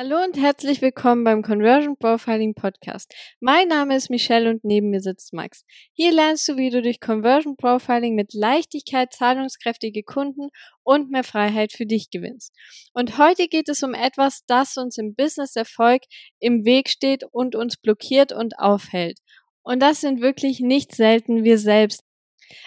Hallo 0.00 0.22
und 0.22 0.36
herzlich 0.36 0.80
willkommen 0.80 1.24
beim 1.24 1.42
Conversion 1.42 1.96
Profiling 1.96 2.54
Podcast. 2.54 3.12
Mein 3.40 3.66
Name 3.66 3.96
ist 3.96 4.10
Michelle 4.10 4.48
und 4.48 4.62
neben 4.62 4.90
mir 4.90 5.00
sitzt 5.00 5.32
Max. 5.32 5.64
Hier 5.92 6.12
lernst 6.12 6.46
du, 6.46 6.56
wie 6.56 6.70
du 6.70 6.80
durch 6.82 7.00
Conversion 7.00 7.56
Profiling 7.56 8.14
mit 8.14 8.32
Leichtigkeit 8.32 9.12
zahlungskräftige 9.12 10.04
Kunden 10.04 10.50
und 10.84 11.10
mehr 11.10 11.24
Freiheit 11.24 11.72
für 11.72 11.84
dich 11.84 12.10
gewinnst. 12.10 12.54
Und 12.92 13.18
heute 13.18 13.48
geht 13.48 13.68
es 13.68 13.82
um 13.82 13.92
etwas, 13.92 14.44
das 14.46 14.76
uns 14.76 14.98
im 14.98 15.16
Business 15.16 15.56
Erfolg 15.56 16.02
im 16.38 16.64
Weg 16.64 16.90
steht 16.90 17.24
und 17.32 17.56
uns 17.56 17.76
blockiert 17.76 18.30
und 18.30 18.56
aufhält. 18.56 19.18
Und 19.62 19.82
das 19.82 20.00
sind 20.00 20.20
wirklich 20.20 20.60
nicht 20.60 20.94
selten 20.94 21.42
wir 21.42 21.58
selbst. 21.58 22.04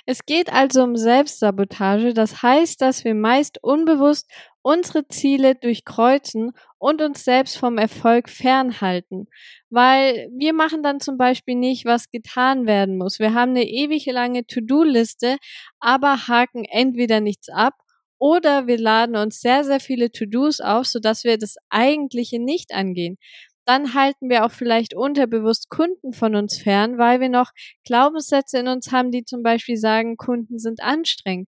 Es 0.06 0.26
geht 0.26 0.52
also 0.52 0.84
um 0.84 0.98
Selbstsabotage, 0.98 2.14
das 2.14 2.44
heißt, 2.44 2.82
dass 2.82 3.06
wir 3.06 3.16
meist 3.16 3.58
unbewusst 3.64 4.30
unsere 4.62 5.08
Ziele 5.08 5.56
durchkreuzen 5.56 6.52
und 6.82 7.00
uns 7.04 7.24
selbst 7.24 7.58
vom 7.58 7.78
Erfolg 7.78 8.28
fernhalten. 8.28 9.28
Weil 9.70 10.28
wir 10.36 10.52
machen 10.52 10.82
dann 10.82 11.00
zum 11.00 11.16
Beispiel 11.16 11.54
nicht, 11.54 11.86
was 11.86 12.10
getan 12.10 12.66
werden 12.66 12.98
muss. 12.98 13.20
Wir 13.20 13.36
haben 13.36 13.52
eine 13.52 13.70
ewig 13.70 14.08
lange 14.08 14.48
To-Do-Liste, 14.48 15.38
aber 15.80 16.28
haken 16.28 16.66
entweder 16.66 17.22
nichts 17.22 17.50
ab 17.50 17.76
oder 18.18 18.66
wir 18.66 18.80
laden 18.80 19.16
uns 19.16 19.42
sehr, 19.42 19.64
sehr 19.64 19.80
viele 19.80 20.12
To-Dos 20.12 20.60
auf, 20.60 20.88
sodass 20.88 21.24
wir 21.24 21.38
das 21.38 21.56
Eigentliche 21.70 22.40
nicht 22.40 22.74
angehen. 22.74 23.18
Dann 23.66 23.94
halten 23.94 24.28
wir 24.28 24.44
auch 24.44 24.52
vielleicht 24.52 24.96
unterbewusst 24.96 25.70
Kunden 25.70 26.14
von 26.14 26.36
uns 26.36 26.58
fern, 26.58 26.98
weil 26.98 27.20
wir 27.20 27.30
noch 27.30 27.52
Glaubenssätze 27.86 28.58
in 28.58 28.68
uns 28.68 28.92
haben, 28.92 29.12
die 29.12 29.24
zum 29.24 29.44
Beispiel 29.44 29.78
sagen, 29.78 30.18
Kunden 30.18 30.58
sind 30.58 30.82
anstrengend. 30.82 31.48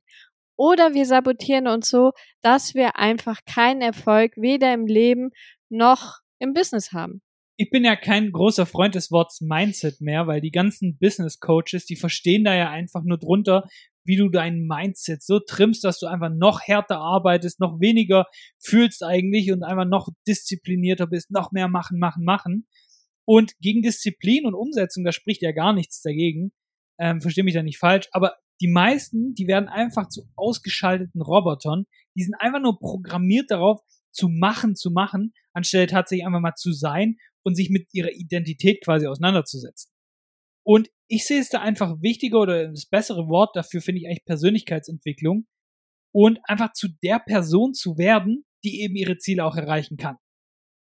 Oder 0.64 0.94
wir 0.94 1.06
sabotieren 1.06 1.68
uns 1.68 1.90
so, 1.90 2.14
dass 2.42 2.74
wir 2.74 2.96
einfach 2.96 3.42
keinen 3.46 3.82
Erfolg 3.82 4.38
weder 4.38 4.74
im 4.74 4.86
Leben 4.88 5.32
noch 5.68 6.20
im 6.40 6.54
Business 6.54 6.94
haben. 6.94 7.22
Ich 7.58 7.70
bin 7.70 7.84
ja 7.84 7.98
kein 7.98 8.32
großer 8.32 8.66
Freund 8.66 8.96
des 8.96 9.12
Wortes 9.12 9.42
Mindset 9.42 10.00
mehr, 10.00 10.26
weil 10.26 10.40
die 10.40 10.52
ganzen 10.52 10.98
Business 10.98 11.42
Coaches, 11.42 11.86
die 11.86 11.98
verstehen 11.98 12.46
da 12.46 12.56
ja 12.56 12.70
einfach 12.70 13.04
nur 13.04 13.18
drunter, 13.18 13.68
wie 14.06 14.16
du 14.16 14.30
dein 14.30 14.66
Mindset 14.66 15.22
so 15.22 15.40
trimmst, 15.40 15.84
dass 15.84 16.00
du 16.00 16.08
einfach 16.08 16.30
noch 16.34 16.62
härter 16.62 16.98
arbeitest, 16.98 17.60
noch 17.60 17.82
weniger 17.82 18.28
fühlst 18.58 19.04
eigentlich 19.04 19.52
und 19.52 19.64
einfach 19.64 19.86
noch 19.86 20.08
disziplinierter 20.30 21.08
bist, 21.08 21.30
noch 21.30 21.52
mehr 21.52 21.68
machen, 21.68 22.00
machen, 22.00 22.24
machen. 22.24 22.70
Und 23.26 23.52
gegen 23.60 23.82
Disziplin 23.82 24.46
und 24.46 24.54
Umsetzung, 24.54 25.04
da 25.04 25.12
spricht 25.12 25.42
ja 25.42 25.52
gar 25.52 25.74
nichts 25.74 26.02
dagegen. 26.02 26.54
Ähm, 26.98 27.20
verstehe 27.20 27.44
mich 27.44 27.54
da 27.54 27.64
nicht 27.64 27.80
falsch, 27.80 28.08
aber 28.14 28.38
die 28.62 28.68
meisten, 28.68 29.34
die 29.36 29.48
werden 29.48 29.68
einfach 29.68 30.10
zu 30.10 30.24
ausgeschalteten 30.36 31.22
Robotern. 31.22 31.86
Die 32.16 32.24
sind 32.24 32.36
einfach 32.36 32.62
nur 32.62 32.80
programmiert 32.80 33.52
darauf, 33.52 33.82
zu 34.12 34.30
machen, 34.30 34.76
zu 34.76 34.92
machen, 34.92 35.34
anstelle 35.54 35.88
tatsächlich 35.88 36.26
einfach 36.26 36.40
mal 36.40 36.56
zu 36.56 36.72
sein 36.72 37.18
und 37.44 37.56
sich 37.56 37.70
mit 37.70 37.88
ihrer 37.94 38.12
Identität 38.12 38.84
quasi 38.84 39.08
auseinanderzusetzen. 39.08 39.92
Und 40.66 40.90
ich 41.08 41.26
sehe 41.26 41.42
es 41.42 41.50
da 41.50 41.62
einfach 41.62 42.02
wichtiger 42.02 42.40
oder 42.40 42.70
das 42.70 42.86
bessere 42.86 43.28
Wort 43.28 43.56
dafür 43.56 43.82
finde 43.82 44.02
ich 44.02 44.08
eigentlich 44.08 44.26
Persönlichkeitsentwicklung 44.26 45.46
und 46.14 46.40
einfach 46.44 46.74
zu 46.74 46.88
der 47.04 47.20
Person 47.20 47.74
zu 47.74 47.98
werden, 47.98 48.46
die 48.64 48.82
eben 48.82 48.96
ihre 48.96 49.18
Ziele 49.18 49.44
auch 49.44 49.56
erreichen 49.56 49.98
kann. 49.98 50.18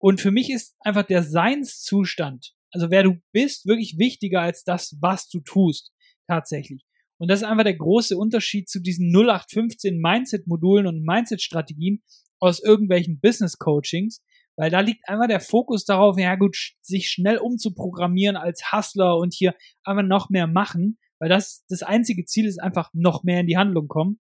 Und 0.01 0.21
für 0.21 0.31
mich 0.31 0.49
ist 0.49 0.75
einfach 0.79 1.03
der 1.03 1.23
Seinszustand, 1.23 2.55
also 2.71 2.89
wer 2.89 3.03
du 3.03 3.21
bist, 3.31 3.67
wirklich 3.67 3.97
wichtiger 3.97 4.41
als 4.41 4.63
das, 4.63 4.97
was 5.01 5.27
du 5.27 5.41
tust, 5.41 5.91
tatsächlich. 6.27 6.83
Und 7.19 7.29
das 7.29 7.41
ist 7.41 7.47
einfach 7.47 7.65
der 7.65 7.75
große 7.75 8.17
Unterschied 8.17 8.69
zu 8.69 8.79
diesen 8.79 9.11
0815 9.11 9.99
Mindset-Modulen 9.99 10.87
und 10.87 11.03
Mindset-Strategien 11.03 12.01
aus 12.39 12.63
irgendwelchen 12.63 13.19
Business-Coachings, 13.19 14.23
weil 14.55 14.69
da 14.69 14.79
liegt 14.79 15.07
einfach 15.07 15.27
der 15.27 15.41
Fokus 15.41 15.85
darauf, 15.85 16.17
ja 16.17 16.35
gut, 16.35 16.57
sich 16.81 17.09
schnell 17.09 17.37
umzuprogrammieren 17.37 18.37
als 18.37 18.71
Hustler 18.71 19.17
und 19.17 19.33
hier 19.33 19.53
einfach 19.83 20.03
noch 20.03 20.29
mehr 20.29 20.47
machen, 20.47 20.97
weil 21.19 21.29
das, 21.29 21.65
das 21.67 21.83
einzige 21.83 22.25
Ziel 22.25 22.45
ist 22.45 22.61
einfach 22.61 22.89
noch 22.93 23.23
mehr 23.23 23.41
in 23.41 23.47
die 23.47 23.57
Handlung 23.57 23.87
kommen. 23.87 24.19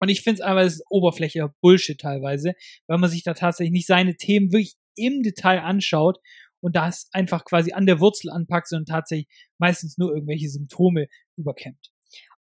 Und 0.00 0.08
ich 0.08 0.22
finde 0.22 0.36
es 0.36 0.40
einfach, 0.40 0.62
das 0.62 0.74
ist 0.74 0.86
oberflächlicher 0.88 1.54
Bullshit 1.60 2.00
teilweise, 2.00 2.54
weil 2.88 2.98
man 2.98 3.10
sich 3.10 3.22
da 3.22 3.34
tatsächlich 3.34 3.72
nicht 3.72 3.86
seine 3.86 4.16
Themen 4.16 4.52
wirklich 4.52 4.74
im 4.96 5.22
Detail 5.22 5.60
anschaut 5.60 6.18
und 6.60 6.76
das 6.76 7.08
einfach 7.12 7.44
quasi 7.44 7.72
an 7.72 7.86
der 7.86 8.00
Wurzel 8.00 8.30
anpackt, 8.30 8.68
sondern 8.68 8.86
tatsächlich 8.86 9.28
meistens 9.58 9.98
nur 9.98 10.12
irgendwelche 10.12 10.48
Symptome 10.48 11.08
überkämmt. 11.36 11.91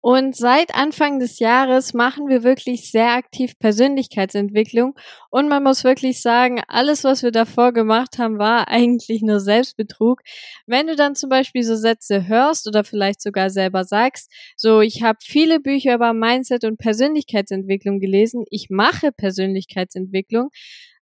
Und 0.09 0.37
seit 0.37 0.73
Anfang 0.73 1.19
des 1.19 1.37
Jahres 1.39 1.93
machen 1.93 2.29
wir 2.29 2.41
wirklich 2.43 2.91
sehr 2.91 3.11
aktiv 3.11 3.59
Persönlichkeitsentwicklung. 3.59 4.95
Und 5.29 5.49
man 5.49 5.63
muss 5.63 5.83
wirklich 5.83 6.21
sagen, 6.21 6.61
alles, 6.69 7.03
was 7.03 7.23
wir 7.23 7.31
davor 7.31 7.73
gemacht 7.73 8.17
haben, 8.17 8.39
war 8.39 8.67
eigentlich 8.69 9.21
nur 9.21 9.41
Selbstbetrug. 9.41 10.21
Wenn 10.65 10.87
du 10.87 10.95
dann 10.95 11.15
zum 11.15 11.29
Beispiel 11.29 11.61
so 11.63 11.75
Sätze 11.75 12.25
hörst 12.25 12.69
oder 12.69 12.85
vielleicht 12.85 13.21
sogar 13.21 13.49
selber 13.49 13.83
sagst, 13.83 14.31
so, 14.55 14.79
ich 14.79 15.03
habe 15.03 15.17
viele 15.21 15.59
Bücher 15.59 15.95
über 15.95 16.13
Mindset 16.13 16.63
und 16.63 16.77
Persönlichkeitsentwicklung 16.77 17.99
gelesen, 17.99 18.45
ich 18.49 18.67
mache 18.69 19.11
Persönlichkeitsentwicklung, 19.11 20.51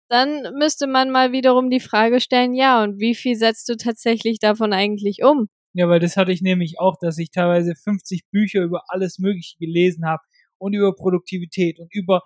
dann 0.07 0.53
müsste 0.57 0.87
man 0.87 1.11
mal 1.11 1.33
wiederum 1.33 1.69
die 1.69 1.81
Frage 1.81 2.21
stellen, 2.21 2.53
ja, 2.53 2.81
und 2.81 2.97
wie 3.01 3.13
viel 3.13 3.35
setzt 3.35 3.67
du 3.67 3.75
tatsächlich 3.75 4.39
davon 4.39 4.71
eigentlich 4.71 5.21
um? 5.21 5.49
Ja, 5.77 5.89
weil 5.89 5.99
das 5.99 6.15
hatte 6.15 6.31
ich 6.31 6.41
nämlich 6.41 6.79
auch, 6.79 6.95
dass 7.01 7.17
ich 7.17 7.31
teilweise 7.31 7.75
50 7.75 8.29
Bücher 8.31 8.63
über 8.63 8.83
alles 8.87 9.19
Mögliche 9.19 9.57
gelesen 9.57 10.05
habe 10.05 10.23
und 10.57 10.73
über 10.73 10.95
Produktivität 10.95 11.79
und 11.79 11.93
über 11.93 12.21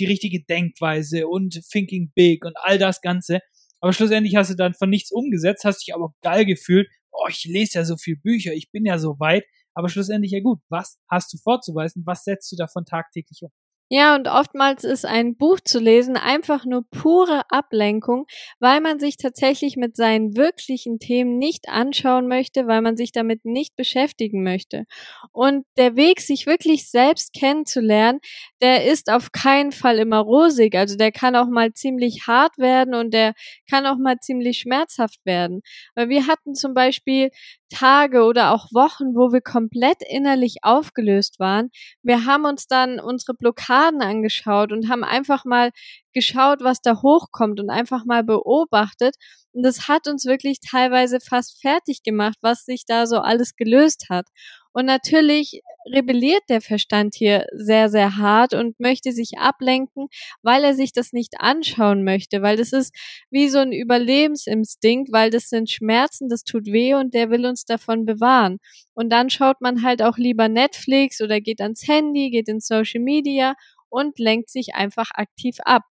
die 0.00 0.06
richtige 0.06 0.42
Denkweise 0.42 1.28
und 1.28 1.60
Thinking 1.70 2.10
Big 2.16 2.44
und 2.44 2.56
all 2.56 2.78
das 2.78 3.00
Ganze. 3.00 3.40
Aber 3.80 3.92
schlussendlich 3.92 4.34
hast 4.34 4.50
du 4.50 4.56
dann 4.56 4.74
von 4.74 4.90
nichts 4.90 5.12
umgesetzt, 5.12 5.64
hast 5.64 5.86
dich 5.86 5.94
aber 5.94 6.12
geil 6.22 6.44
gefühlt. 6.44 6.88
Oh, 7.12 7.26
ich 7.28 7.44
lese 7.44 7.78
ja 7.78 7.84
so 7.84 7.96
viel 7.96 8.16
Bücher, 8.16 8.52
ich 8.54 8.70
bin 8.72 8.84
ja 8.84 8.98
so 8.98 9.20
weit. 9.20 9.44
Aber 9.74 9.88
schlussendlich 9.88 10.32
ja 10.32 10.40
gut. 10.40 10.58
Was 10.68 10.98
hast 11.08 11.32
du 11.32 11.38
vorzuweisen? 11.38 12.02
Was 12.06 12.24
setzt 12.24 12.50
du 12.50 12.56
davon 12.56 12.84
tagtäglich 12.86 13.40
um? 13.42 13.50
Ja, 13.92 14.14
und 14.14 14.28
oftmals 14.28 14.84
ist 14.84 15.04
ein 15.04 15.36
Buch 15.36 15.58
zu 15.64 15.80
lesen 15.80 16.16
einfach 16.16 16.64
nur 16.64 16.84
pure 16.92 17.42
Ablenkung, 17.50 18.26
weil 18.60 18.80
man 18.80 19.00
sich 19.00 19.16
tatsächlich 19.16 19.76
mit 19.76 19.96
seinen 19.96 20.36
wirklichen 20.36 21.00
Themen 21.00 21.38
nicht 21.38 21.68
anschauen 21.68 22.28
möchte, 22.28 22.68
weil 22.68 22.82
man 22.82 22.96
sich 22.96 23.10
damit 23.10 23.44
nicht 23.44 23.74
beschäftigen 23.74 24.44
möchte. 24.44 24.84
Und 25.32 25.64
der 25.76 25.96
Weg, 25.96 26.20
sich 26.20 26.46
wirklich 26.46 26.88
selbst 26.88 27.32
kennenzulernen, 27.32 28.20
der 28.62 28.84
ist 28.84 29.10
auf 29.10 29.32
keinen 29.32 29.72
Fall 29.72 29.98
immer 29.98 30.18
rosig. 30.20 30.76
Also 30.76 30.96
der 30.96 31.10
kann 31.10 31.34
auch 31.34 31.48
mal 31.48 31.72
ziemlich 31.72 32.28
hart 32.28 32.58
werden 32.58 32.94
und 32.94 33.12
der 33.12 33.32
kann 33.68 33.86
auch 33.86 33.96
mal 33.98 34.18
ziemlich 34.20 34.60
schmerzhaft 34.60 35.18
werden. 35.24 35.62
Weil 35.96 36.08
wir 36.08 36.28
hatten 36.28 36.54
zum 36.54 36.74
Beispiel 36.74 37.30
Tage 37.72 38.22
oder 38.24 38.52
auch 38.52 38.66
Wochen, 38.72 39.14
wo 39.14 39.32
wir 39.32 39.40
komplett 39.40 39.98
innerlich 40.08 40.58
aufgelöst 40.62 41.38
waren. 41.38 41.70
Wir 42.02 42.24
haben 42.24 42.44
uns 42.44 42.66
dann 42.66 42.98
unsere 43.00 43.34
Blockaden 43.34 43.79
angeschaut 43.88 44.72
und 44.72 44.88
haben 44.88 45.04
einfach 45.04 45.44
mal 45.44 45.70
geschaut, 46.12 46.60
was 46.62 46.80
da 46.80 47.02
hochkommt 47.02 47.60
und 47.60 47.70
einfach 47.70 48.04
mal 48.04 48.22
beobachtet. 48.24 49.16
Und 49.52 49.62
das 49.64 49.88
hat 49.88 50.06
uns 50.06 50.26
wirklich 50.26 50.58
teilweise 50.60 51.18
fast 51.20 51.60
fertig 51.60 52.02
gemacht, 52.02 52.36
was 52.42 52.64
sich 52.64 52.84
da 52.86 53.06
so 53.06 53.18
alles 53.18 53.56
gelöst 53.56 54.06
hat. 54.10 54.26
Und 54.72 54.86
natürlich 54.86 55.62
rebelliert 55.92 56.42
der 56.48 56.60
Verstand 56.60 57.14
hier 57.14 57.46
sehr, 57.52 57.88
sehr 57.88 58.16
hart 58.16 58.54
und 58.54 58.78
möchte 58.80 59.12
sich 59.12 59.38
ablenken, 59.38 60.08
weil 60.42 60.64
er 60.64 60.74
sich 60.74 60.92
das 60.92 61.12
nicht 61.12 61.34
anschauen 61.40 62.04
möchte, 62.04 62.42
weil 62.42 62.56
das 62.56 62.72
ist 62.72 62.94
wie 63.30 63.48
so 63.48 63.58
ein 63.58 63.72
Überlebensinstinkt, 63.72 65.12
weil 65.12 65.30
das 65.30 65.48
sind 65.48 65.70
Schmerzen, 65.70 66.28
das 66.28 66.44
tut 66.44 66.66
weh 66.66 66.94
und 66.94 67.14
der 67.14 67.30
will 67.30 67.46
uns 67.46 67.64
davon 67.64 68.04
bewahren. 68.04 68.58
Und 68.94 69.10
dann 69.10 69.30
schaut 69.30 69.60
man 69.60 69.82
halt 69.82 70.02
auch 70.02 70.18
lieber 70.18 70.48
Netflix 70.48 71.20
oder 71.20 71.40
geht 71.40 71.60
ans 71.60 71.86
Handy, 71.86 72.30
geht 72.30 72.48
ins 72.48 72.66
Social 72.66 73.00
Media 73.00 73.54
und 73.88 74.18
lenkt 74.18 74.50
sich 74.50 74.74
einfach 74.74 75.10
aktiv 75.14 75.56
ab. 75.64 75.82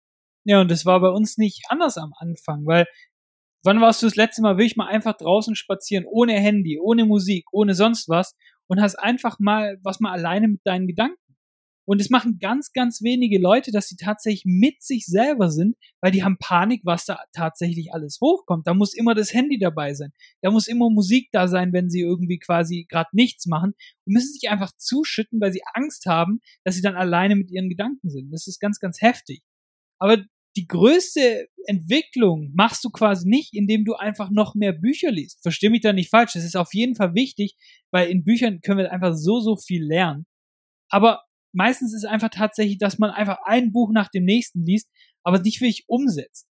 Ja, 0.46 0.62
und 0.62 0.72
das 0.72 0.86
war 0.86 1.00
bei 1.00 1.10
uns 1.10 1.38
nicht 1.38 1.66
anders 1.70 1.98
am 1.98 2.14
Anfang, 2.18 2.66
weil 2.66 2.86
wann 3.64 3.82
warst 3.82 4.02
du 4.02 4.08
das 4.08 4.16
letzte 4.16 4.42
Mal 4.42 4.58
wirklich 4.58 4.78
mal 4.78 4.88
einfach 4.88 5.16
draußen 5.18 5.56
spazieren, 5.56 6.06
ohne 6.06 6.34
Handy, 6.34 6.80
ohne 6.80 7.06
Musik, 7.06 7.46
ohne 7.52 7.76
sonst 7.76 8.10
was 8.10 8.36
und 8.70 8.82
hast 8.82 8.96
einfach 8.96 9.40
mal 9.40 9.78
was 9.84 10.00
mal 10.00 10.12
alleine 10.12 10.48
mit 10.48 10.62
deinen 10.64 10.88
Gedanken. 10.88 11.18
Und 11.90 12.00
es 12.00 12.12
machen 12.12 12.38
ganz, 12.40 12.72
ganz 12.72 13.02
wenige 13.02 13.40
Leute, 13.40 13.72
dass 13.72 13.88
sie 13.88 13.96
tatsächlich 13.96 14.44
mit 14.46 14.84
sich 14.84 15.08
selber 15.08 15.50
sind, 15.50 15.76
weil 16.02 16.12
die 16.12 16.24
haben 16.24 16.38
Panik, 16.38 16.82
was 16.84 17.06
da 17.06 17.18
tatsächlich 17.34 17.92
alles 17.96 18.20
hochkommt. 18.22 18.68
Da 18.68 18.76
muss 18.76 18.94
immer 18.94 19.16
das 19.16 19.34
Handy 19.34 19.58
dabei 19.58 19.96
sein. 19.96 20.14
Da 20.44 20.52
muss 20.52 20.68
immer 20.68 20.92
Musik 20.92 21.30
da 21.32 21.48
sein, 21.48 21.74
wenn 21.74 21.90
sie 21.90 22.02
irgendwie 22.02 22.38
quasi 22.38 22.86
gerade 22.88 23.10
nichts 23.14 23.48
machen 23.48 23.74
und 24.06 24.14
müssen 24.14 24.34
sich 24.34 24.52
einfach 24.52 24.72
zuschütten, 24.78 25.42
weil 25.42 25.52
sie 25.52 25.64
Angst 25.74 26.06
haben, 26.06 26.42
dass 26.64 26.76
sie 26.76 26.84
dann 26.84 26.96
alleine 26.96 27.36
mit 27.36 27.50
ihren 27.50 27.70
Gedanken 27.70 28.12
sind. 28.12 28.30
Das 28.32 28.46
ist 28.46 28.60
ganz, 28.60 28.80
ganz 28.80 29.02
heftig. 29.02 29.42
Aber 29.98 30.24
die 30.56 30.68
größte 30.68 31.48
Entwicklung 31.66 32.52
machst 32.54 32.84
du 32.84 32.90
quasi 32.90 33.28
nicht, 33.28 33.54
indem 33.54 33.86
du 33.86 33.94
einfach 33.94 34.30
noch 34.32 34.56
mehr 34.56 34.74
Bücher 34.74 35.12
liest. 35.12 35.42
Versteh 35.42 35.70
mich 35.70 35.82
da 35.82 35.94
nicht 35.94 36.10
falsch. 36.10 36.34
Das 36.34 36.44
ist 36.44 36.58
auf 36.58 36.74
jeden 36.74 36.96
Fall 36.96 37.14
wichtig, 37.14 37.56
weil 37.92 38.10
in 38.10 38.24
Büchern 38.24 38.62
können 38.62 38.80
wir 38.80 38.92
einfach 38.92 39.16
so, 39.16 39.40
so 39.40 39.56
viel 39.56 39.84
lernen. 39.84 40.26
Aber 40.90 41.24
meistens 41.54 41.94
ist 41.94 42.04
es 42.04 42.10
einfach 42.10 42.30
tatsächlich, 42.30 42.78
dass 42.78 42.98
man 42.98 43.12
einfach 43.12 43.38
ein 43.46 43.72
Buch 43.72 43.92
nach 43.92 44.10
dem 44.10 44.26
nächsten 44.26 44.66
liest, 44.66 44.90
aber 45.24 45.40
nicht 45.40 45.62
wirklich 45.62 45.86
umsetzt. 45.88 46.48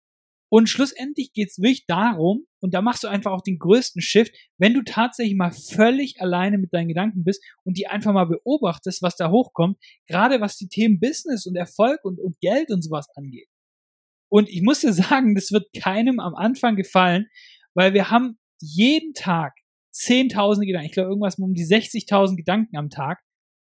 Und 0.51 0.69
schlussendlich 0.69 1.33
geht's 1.33 1.59
wirklich 1.59 1.87
darum, 1.87 2.47
und 2.61 2.75
da 2.75 2.81
machst 2.81 3.03
du 3.03 3.09
einfach 3.09 3.33
auch 3.33 3.43
den 3.43 3.59
größten 3.59 4.01
Shift, 4.01 4.35
wenn 4.57 4.73
du 4.73 4.83
tatsächlich 4.83 5.35
mal 5.35 5.51
völlig 5.51 6.21
alleine 6.21 6.59
mit 6.59 6.73
deinen 6.73 6.89
Gedanken 6.89 7.25
bist 7.25 7.43
und 7.65 7.77
die 7.77 7.89
einfach 7.89 8.13
mal 8.13 8.27
beobachtest, 8.27 9.03
was 9.03 9.17
da 9.17 9.31
hochkommt, 9.31 9.79
gerade 10.07 10.41
was 10.41 10.57
die 10.57 10.69
Themen 10.69 11.01
Business 11.01 11.47
und 11.47 11.57
Erfolg 11.57 12.05
und, 12.05 12.21
und 12.21 12.39
Geld 12.41 12.71
und 12.71 12.83
sowas 12.83 13.07
angeht. 13.17 13.49
Und 14.31 14.49
ich 14.49 14.63
muss 14.63 14.81
dir 14.81 14.93
sagen, 14.93 15.35
das 15.35 15.53
wird 15.53 15.67
keinem 15.81 16.21
am 16.21 16.35
Anfang 16.35 16.77
gefallen, 16.77 17.29
weil 17.75 17.95
wir 17.95 18.11
haben 18.11 18.39
jeden 18.61 19.15
Tag 19.15 19.55
zehntausende 19.91 20.67
Gedanken, 20.67 20.87
ich 20.87 20.93
glaube 20.93 21.11
irgendwas 21.11 21.39
um 21.39 21.55
die 21.55 21.67
60.000 21.67 22.37
Gedanken 22.37 22.77
am 22.77 22.91
Tag. 22.91 23.21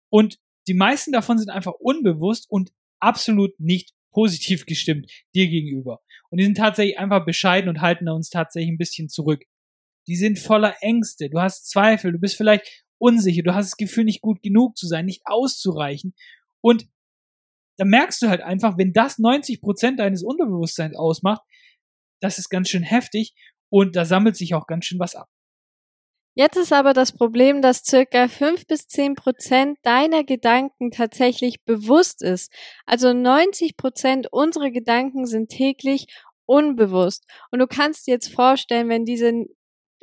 Und 0.09 0.37
die 0.67 0.73
meisten 0.73 1.11
davon 1.11 1.37
sind 1.37 1.49
einfach 1.49 1.73
unbewusst 1.73 2.49
und 2.49 2.71
absolut 2.99 3.59
nicht 3.59 3.91
positiv 4.11 4.65
gestimmt 4.65 5.11
dir 5.35 5.47
gegenüber. 5.47 6.01
Und 6.29 6.39
die 6.39 6.45
sind 6.45 6.57
tatsächlich 6.57 6.97
einfach 6.97 7.25
bescheiden 7.25 7.69
und 7.69 7.81
halten 7.81 8.07
uns 8.09 8.29
tatsächlich 8.29 8.71
ein 8.71 8.77
bisschen 8.77 9.09
zurück. 9.09 9.43
Die 10.07 10.15
sind 10.15 10.39
voller 10.39 10.75
Ängste, 10.81 11.29
du 11.29 11.39
hast 11.39 11.69
Zweifel, 11.69 12.13
du 12.13 12.19
bist 12.19 12.37
vielleicht 12.37 12.85
unsicher, 12.97 13.43
du 13.43 13.53
hast 13.53 13.71
das 13.71 13.77
Gefühl, 13.77 14.05
nicht 14.05 14.21
gut 14.21 14.41
genug 14.41 14.77
zu 14.77 14.87
sein, 14.87 15.05
nicht 15.05 15.23
auszureichen. 15.25 16.13
Und 16.61 16.87
da 17.77 17.85
merkst 17.85 18.21
du 18.21 18.29
halt 18.29 18.41
einfach, 18.41 18.77
wenn 18.77 18.93
das 18.93 19.19
90 19.19 19.61
Prozent 19.61 19.99
deines 19.99 20.23
Unterbewusstseins 20.23 20.95
ausmacht, 20.95 21.41
das 22.21 22.37
ist 22.37 22.49
ganz 22.49 22.69
schön 22.69 22.83
heftig 22.83 23.33
und 23.69 23.95
da 23.95 24.05
sammelt 24.05 24.35
sich 24.35 24.55
auch 24.55 24.67
ganz 24.67 24.85
schön 24.85 24.99
was 24.99 25.15
ab. 25.15 25.27
Jetzt 26.37 26.57
ist 26.57 26.73
aber 26.73 26.91
das 26.91 27.13
Problem, 27.13 27.61
dass 27.61 27.83
circa 27.85 28.27
fünf 28.27 28.67
bis 28.67 28.87
zehn 28.87 29.15
Prozent 29.15 29.77
deiner 29.83 30.25
Gedanken 30.25 30.91
tatsächlich 30.91 31.63
bewusst 31.63 32.21
ist. 32.21 32.51
Also 32.85 33.13
90 33.13 33.77
Prozent 33.77 34.27
unserer 34.33 34.69
Gedanken 34.69 35.27
sind 35.27 35.49
täglich 35.49 36.07
unbewusst. 36.45 37.25
Und 37.51 37.59
du 37.59 37.67
kannst 37.67 38.05
dir 38.05 38.11
jetzt 38.11 38.33
vorstellen, 38.33 38.89
wenn 38.89 39.05
diese 39.05 39.45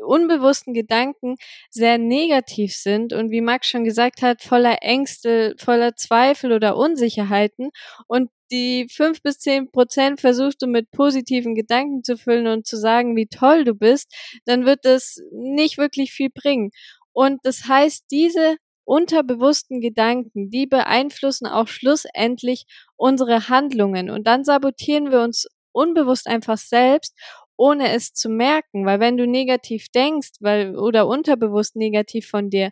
unbewussten 0.03 0.75
Gedanken 0.75 1.37
sehr 1.71 1.99
negativ 1.99 2.75
sind 2.75 3.13
und 3.13 3.31
wie 3.31 3.41
Max 3.41 3.69
schon 3.69 3.85
gesagt 3.85 4.23
hat, 4.23 4.43
voller 4.43 4.83
Ängste, 4.83 5.55
voller 5.59 5.97
Zweifel 5.97 6.53
oder 6.53 6.77
Unsicherheiten 6.77 7.71
und 8.07 8.31
die 8.51 8.87
fünf 8.91 9.23
bis 9.23 9.39
zehn 9.39 9.71
Prozent 9.71 10.21
versuchst 10.21 10.61
du 10.61 10.67
mit 10.67 10.91
positiven 10.91 11.55
Gedanken 11.55 12.05
zu 12.05 12.19
füllen 12.19 12.47
und 12.47 12.67
zu 12.67 12.77
sagen, 12.77 13.17
wie 13.17 13.27
toll 13.27 13.65
du 13.65 13.75
bist, 13.75 14.15
dann 14.45 14.67
wird 14.67 14.85
das 14.85 15.21
nicht 15.33 15.79
wirklich 15.79 16.13
viel 16.13 16.29
bringen. 16.31 16.71
Und 17.13 17.41
das 17.45 17.67
heißt, 17.67 18.05
diese 18.11 18.57
unterbewussten 18.85 19.81
Gedanken, 19.81 20.51
die 20.51 20.67
beeinflussen 20.67 21.47
auch 21.47 21.69
schlussendlich 21.69 22.65
unsere 22.97 23.49
Handlungen 23.49 24.11
und 24.11 24.27
dann 24.27 24.45
sabotieren 24.45 25.11
wir 25.11 25.21
uns 25.21 25.47
unbewusst 25.73 26.27
einfach 26.27 26.59
selbst 26.59 27.17
ohne 27.57 27.93
es 27.93 28.13
zu 28.13 28.29
merken, 28.29 28.87
weil 28.87 29.01
wenn 29.01 29.17
du 29.17 29.27
negativ 29.27 29.89
denkst, 29.95 30.31
weil 30.41 30.77
oder 30.77 31.07
unterbewusst 31.07 31.77
negativ 31.77 32.29
von 32.29 32.51
dir 32.51 32.71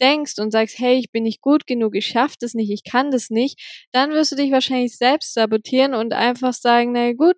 denkst 0.00 0.38
und 0.38 0.50
sagst, 0.50 0.78
hey, 0.78 0.98
ich 0.98 1.12
bin 1.12 1.24
nicht 1.24 1.40
gut 1.42 1.66
genug, 1.66 1.94
ich 1.94 2.06
schaff 2.06 2.36
das 2.40 2.54
nicht, 2.54 2.70
ich 2.70 2.84
kann 2.84 3.10
das 3.10 3.30
nicht, 3.30 3.60
dann 3.92 4.10
wirst 4.10 4.32
du 4.32 4.36
dich 4.36 4.50
wahrscheinlich 4.50 4.96
selbst 4.96 5.34
sabotieren 5.34 5.94
und 5.94 6.12
einfach 6.12 6.54
sagen, 6.54 6.92
na 6.92 7.12
gut, 7.12 7.36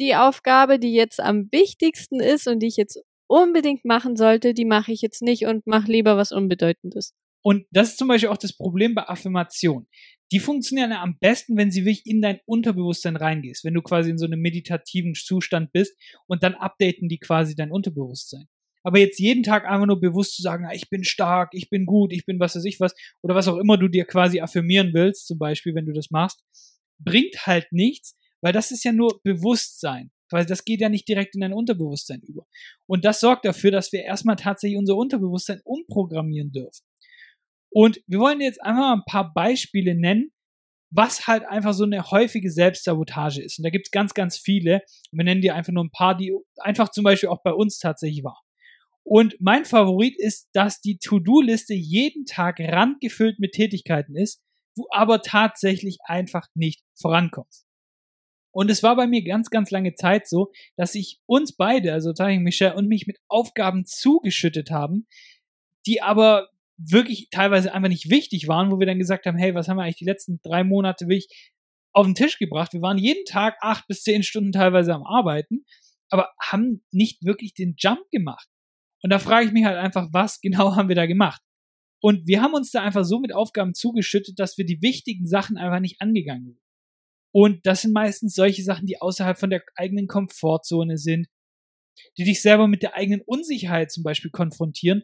die 0.00 0.14
Aufgabe, 0.14 0.78
die 0.78 0.92
jetzt 0.94 1.20
am 1.20 1.48
wichtigsten 1.52 2.20
ist 2.20 2.46
und 2.48 2.60
die 2.60 2.66
ich 2.68 2.76
jetzt 2.76 3.00
unbedingt 3.26 3.84
machen 3.84 4.16
sollte, 4.16 4.54
die 4.54 4.64
mache 4.64 4.92
ich 4.92 5.00
jetzt 5.02 5.22
nicht 5.22 5.46
und 5.46 5.66
mach 5.66 5.86
lieber 5.86 6.16
was 6.16 6.32
Unbedeutendes. 6.32 7.14
Und 7.44 7.66
das 7.70 7.90
ist 7.90 7.98
zum 7.98 8.08
Beispiel 8.08 8.30
auch 8.30 8.38
das 8.38 8.56
Problem 8.56 8.94
bei 8.94 9.06
Affirmation. 9.06 9.86
Die 10.32 10.40
funktionieren 10.40 10.92
ja 10.92 11.02
am 11.02 11.18
besten, 11.20 11.58
wenn 11.58 11.70
sie 11.70 11.84
wirklich 11.84 12.06
in 12.06 12.22
dein 12.22 12.40
Unterbewusstsein 12.46 13.16
reingehst, 13.16 13.64
wenn 13.64 13.74
du 13.74 13.82
quasi 13.82 14.10
in 14.10 14.18
so 14.18 14.24
einem 14.24 14.40
meditativen 14.40 15.14
Zustand 15.14 15.70
bist 15.72 15.94
und 16.26 16.42
dann 16.42 16.54
updaten 16.54 17.08
die 17.08 17.18
quasi 17.18 17.54
dein 17.54 17.70
Unterbewusstsein. 17.70 18.46
Aber 18.82 18.98
jetzt 18.98 19.18
jeden 19.18 19.42
Tag 19.42 19.66
einfach 19.66 19.86
nur 19.86 20.00
bewusst 20.00 20.36
zu 20.36 20.42
sagen, 20.42 20.66
ich 20.72 20.88
bin 20.88 21.04
stark, 21.04 21.50
ich 21.52 21.68
bin 21.68 21.84
gut, 21.84 22.12
ich 22.12 22.24
bin 22.24 22.40
was 22.40 22.56
weiß 22.56 22.64
ich 22.64 22.80
was, 22.80 22.94
oder 23.22 23.34
was 23.34 23.48
auch 23.48 23.58
immer 23.58 23.76
du 23.76 23.88
dir 23.88 24.06
quasi 24.06 24.40
affirmieren 24.40 24.92
willst, 24.94 25.26
zum 25.26 25.38
Beispiel, 25.38 25.74
wenn 25.74 25.86
du 25.86 25.92
das 25.92 26.10
machst, 26.10 26.42
bringt 26.98 27.46
halt 27.46 27.66
nichts, 27.72 28.16
weil 28.40 28.54
das 28.54 28.70
ist 28.70 28.84
ja 28.84 28.92
nur 28.92 29.20
Bewusstsein. 29.22 30.10
Weil 30.30 30.46
das 30.46 30.64
geht 30.64 30.80
ja 30.80 30.88
nicht 30.88 31.06
direkt 31.06 31.34
in 31.34 31.42
dein 31.42 31.52
Unterbewusstsein 31.52 32.20
über. 32.22 32.46
Und 32.86 33.04
das 33.04 33.20
sorgt 33.20 33.44
dafür, 33.44 33.70
dass 33.70 33.92
wir 33.92 34.02
erstmal 34.02 34.36
tatsächlich 34.36 34.78
unser 34.78 34.96
Unterbewusstsein 34.96 35.60
umprogrammieren 35.64 36.50
dürfen. 36.50 36.82
Und 37.74 38.00
wir 38.06 38.20
wollen 38.20 38.40
jetzt 38.40 38.62
einfach 38.62 38.82
mal 38.82 38.92
ein 38.94 39.04
paar 39.04 39.34
Beispiele 39.34 39.96
nennen, 39.96 40.30
was 40.90 41.26
halt 41.26 41.44
einfach 41.44 41.74
so 41.74 41.82
eine 41.82 42.08
häufige 42.12 42.52
Selbstsabotage 42.52 43.42
ist. 43.42 43.58
Und 43.58 43.64
da 43.64 43.70
gibt 43.70 43.88
es 43.88 43.90
ganz, 43.90 44.14
ganz 44.14 44.38
viele. 44.38 44.82
Wir 45.10 45.24
nennen 45.24 45.40
dir 45.40 45.56
einfach 45.56 45.72
nur 45.72 45.82
ein 45.82 45.90
paar, 45.90 46.16
die 46.16 46.32
einfach 46.58 46.90
zum 46.90 47.02
Beispiel 47.02 47.30
auch 47.30 47.42
bei 47.42 47.52
uns 47.52 47.80
tatsächlich 47.80 48.22
war. 48.22 48.40
Und 49.02 49.34
mein 49.40 49.64
Favorit 49.64 50.14
ist, 50.16 50.48
dass 50.52 50.80
die 50.80 50.98
To-Do-Liste 50.98 51.74
jeden 51.74 52.26
Tag 52.26 52.60
randgefüllt 52.60 53.40
mit 53.40 53.52
Tätigkeiten 53.52 54.14
ist, 54.14 54.40
du 54.76 54.86
aber 54.90 55.20
tatsächlich 55.20 55.98
einfach 56.04 56.46
nicht 56.54 56.80
vorankommst. 57.00 57.66
Und 58.52 58.70
es 58.70 58.84
war 58.84 58.94
bei 58.94 59.08
mir 59.08 59.24
ganz, 59.24 59.50
ganz 59.50 59.72
lange 59.72 59.94
Zeit 59.94 60.28
so, 60.28 60.52
dass 60.76 60.94
ich 60.94 61.18
uns 61.26 61.56
beide, 61.56 61.92
also 61.92 62.12
Tari 62.12 62.38
Michelle 62.38 62.76
und 62.76 62.86
mich 62.86 63.08
mit 63.08 63.18
Aufgaben 63.26 63.84
zugeschüttet 63.84 64.70
haben, 64.70 65.08
die 65.86 66.00
aber 66.00 66.48
wirklich 66.76 67.28
teilweise 67.30 67.72
einfach 67.72 67.88
nicht 67.88 68.10
wichtig 68.10 68.48
waren, 68.48 68.70
wo 68.70 68.78
wir 68.78 68.86
dann 68.86 68.98
gesagt 68.98 69.26
haben, 69.26 69.38
hey, 69.38 69.54
was 69.54 69.68
haben 69.68 69.76
wir 69.76 69.82
eigentlich 69.82 69.96
die 69.96 70.04
letzten 70.04 70.40
drei 70.42 70.64
Monate 70.64 71.06
wirklich 71.06 71.52
auf 71.92 72.06
den 72.06 72.14
Tisch 72.14 72.38
gebracht? 72.38 72.72
Wir 72.72 72.82
waren 72.82 72.98
jeden 72.98 73.24
Tag 73.24 73.56
acht 73.60 73.86
bis 73.86 74.02
zehn 74.02 74.22
Stunden 74.22 74.52
teilweise 74.52 74.94
am 74.94 75.04
Arbeiten, 75.04 75.64
aber 76.10 76.30
haben 76.40 76.84
nicht 76.90 77.24
wirklich 77.24 77.54
den 77.54 77.74
Jump 77.78 78.10
gemacht. 78.10 78.48
Und 79.02 79.10
da 79.10 79.18
frage 79.18 79.46
ich 79.46 79.52
mich 79.52 79.64
halt 79.64 79.76
einfach, 79.76 80.08
was 80.12 80.40
genau 80.40 80.76
haben 80.76 80.88
wir 80.88 80.96
da 80.96 81.06
gemacht? 81.06 81.42
Und 82.00 82.26
wir 82.26 82.42
haben 82.42 82.54
uns 82.54 82.70
da 82.70 82.82
einfach 82.82 83.04
so 83.04 83.18
mit 83.18 83.34
Aufgaben 83.34 83.74
zugeschüttet, 83.74 84.38
dass 84.38 84.58
wir 84.58 84.66
die 84.66 84.82
wichtigen 84.82 85.26
Sachen 85.26 85.56
einfach 85.56 85.80
nicht 85.80 86.00
angegangen 86.00 86.44
sind. 86.44 86.60
Und 87.32 87.66
das 87.66 87.82
sind 87.82 87.92
meistens 87.92 88.34
solche 88.34 88.62
Sachen, 88.62 88.86
die 88.86 89.00
außerhalb 89.00 89.38
von 89.38 89.50
der 89.50 89.62
eigenen 89.74 90.06
Komfortzone 90.06 90.98
sind, 90.98 91.26
die 92.16 92.24
dich 92.24 92.42
selber 92.42 92.68
mit 92.68 92.82
der 92.82 92.94
eigenen 92.94 93.22
Unsicherheit 93.22 93.90
zum 93.90 94.04
Beispiel 94.04 94.30
konfrontieren, 94.30 95.02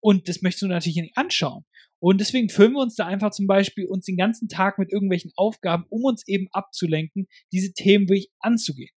und 0.00 0.28
das 0.28 0.42
möchtest 0.42 0.62
du 0.62 0.66
natürlich 0.68 0.96
nicht 0.96 1.16
anschauen. 1.16 1.64
Und 2.02 2.20
deswegen 2.20 2.48
füllen 2.48 2.72
wir 2.72 2.80
uns 2.80 2.96
da 2.96 3.06
einfach 3.06 3.30
zum 3.30 3.46
Beispiel 3.46 3.86
uns 3.86 4.06
den 4.06 4.16
ganzen 4.16 4.48
Tag 4.48 4.78
mit 4.78 4.90
irgendwelchen 4.90 5.32
Aufgaben, 5.36 5.84
um 5.90 6.04
uns 6.04 6.26
eben 6.26 6.48
abzulenken, 6.52 7.26
diese 7.52 7.72
Themen 7.74 8.08
wirklich 8.08 8.30
anzugehen. 8.40 8.90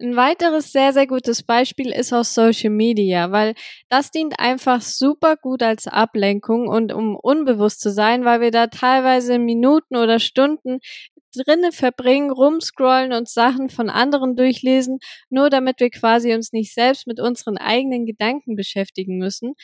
Ein 0.00 0.16
weiteres 0.16 0.72
sehr, 0.72 0.92
sehr 0.92 1.06
gutes 1.06 1.42
Beispiel 1.42 1.90
ist 1.90 2.12
aus 2.12 2.34
Social 2.34 2.70
Media, 2.70 3.32
weil 3.32 3.54
das 3.88 4.10
dient 4.10 4.38
einfach 4.38 4.80
super 4.80 5.36
gut 5.36 5.62
als 5.62 5.86
Ablenkung 5.86 6.68
und 6.68 6.92
um 6.92 7.16
unbewusst 7.16 7.80
zu 7.80 7.90
sein, 7.90 8.24
weil 8.24 8.40
wir 8.40 8.50
da 8.50 8.68
teilweise 8.68 9.38
Minuten 9.38 9.96
oder 9.96 10.20
Stunden 10.20 10.78
drinnen 11.34 11.72
verbringen, 11.72 12.30
rumscrollen 12.30 13.12
und 13.12 13.28
Sachen 13.28 13.68
von 13.68 13.90
anderen 13.90 14.36
durchlesen, 14.36 14.98
nur 15.30 15.50
damit 15.50 15.80
wir 15.80 15.90
quasi 15.90 16.34
uns 16.34 16.52
nicht 16.52 16.74
selbst 16.74 17.06
mit 17.06 17.20
unseren 17.20 17.58
eigenen 17.58 18.06
Gedanken 18.06 18.56
beschäftigen 18.56 19.18
müssen. 19.18 19.54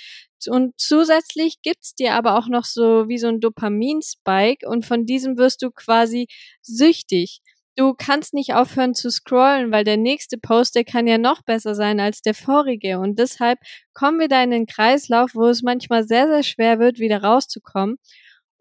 Und 0.48 0.74
zusätzlich 0.76 1.62
gibt's 1.62 1.94
dir 1.94 2.14
aber 2.14 2.38
auch 2.38 2.48
noch 2.48 2.64
so 2.64 3.08
wie 3.08 3.18
so 3.18 3.28
ein 3.28 3.40
Dopaminspike 3.40 4.68
und 4.68 4.84
von 4.84 5.06
diesem 5.06 5.38
wirst 5.38 5.62
du 5.62 5.70
quasi 5.70 6.26
süchtig. 6.62 7.40
Du 7.76 7.92
kannst 7.94 8.34
nicht 8.34 8.54
aufhören 8.54 8.94
zu 8.94 9.10
scrollen, 9.10 9.72
weil 9.72 9.82
der 9.82 9.96
nächste 9.96 10.38
Post, 10.38 10.76
der 10.76 10.84
kann 10.84 11.08
ja 11.08 11.18
noch 11.18 11.42
besser 11.42 11.74
sein 11.74 11.98
als 11.98 12.20
der 12.20 12.34
vorige. 12.34 13.00
Und 13.00 13.18
deshalb 13.18 13.58
kommen 13.94 14.20
wir 14.20 14.28
da 14.28 14.42
in 14.44 14.52
den 14.52 14.66
Kreislauf, 14.66 15.30
wo 15.34 15.46
es 15.46 15.62
manchmal 15.62 16.06
sehr, 16.06 16.28
sehr 16.28 16.44
schwer 16.44 16.78
wird, 16.78 17.00
wieder 17.00 17.22
rauszukommen. 17.24 17.96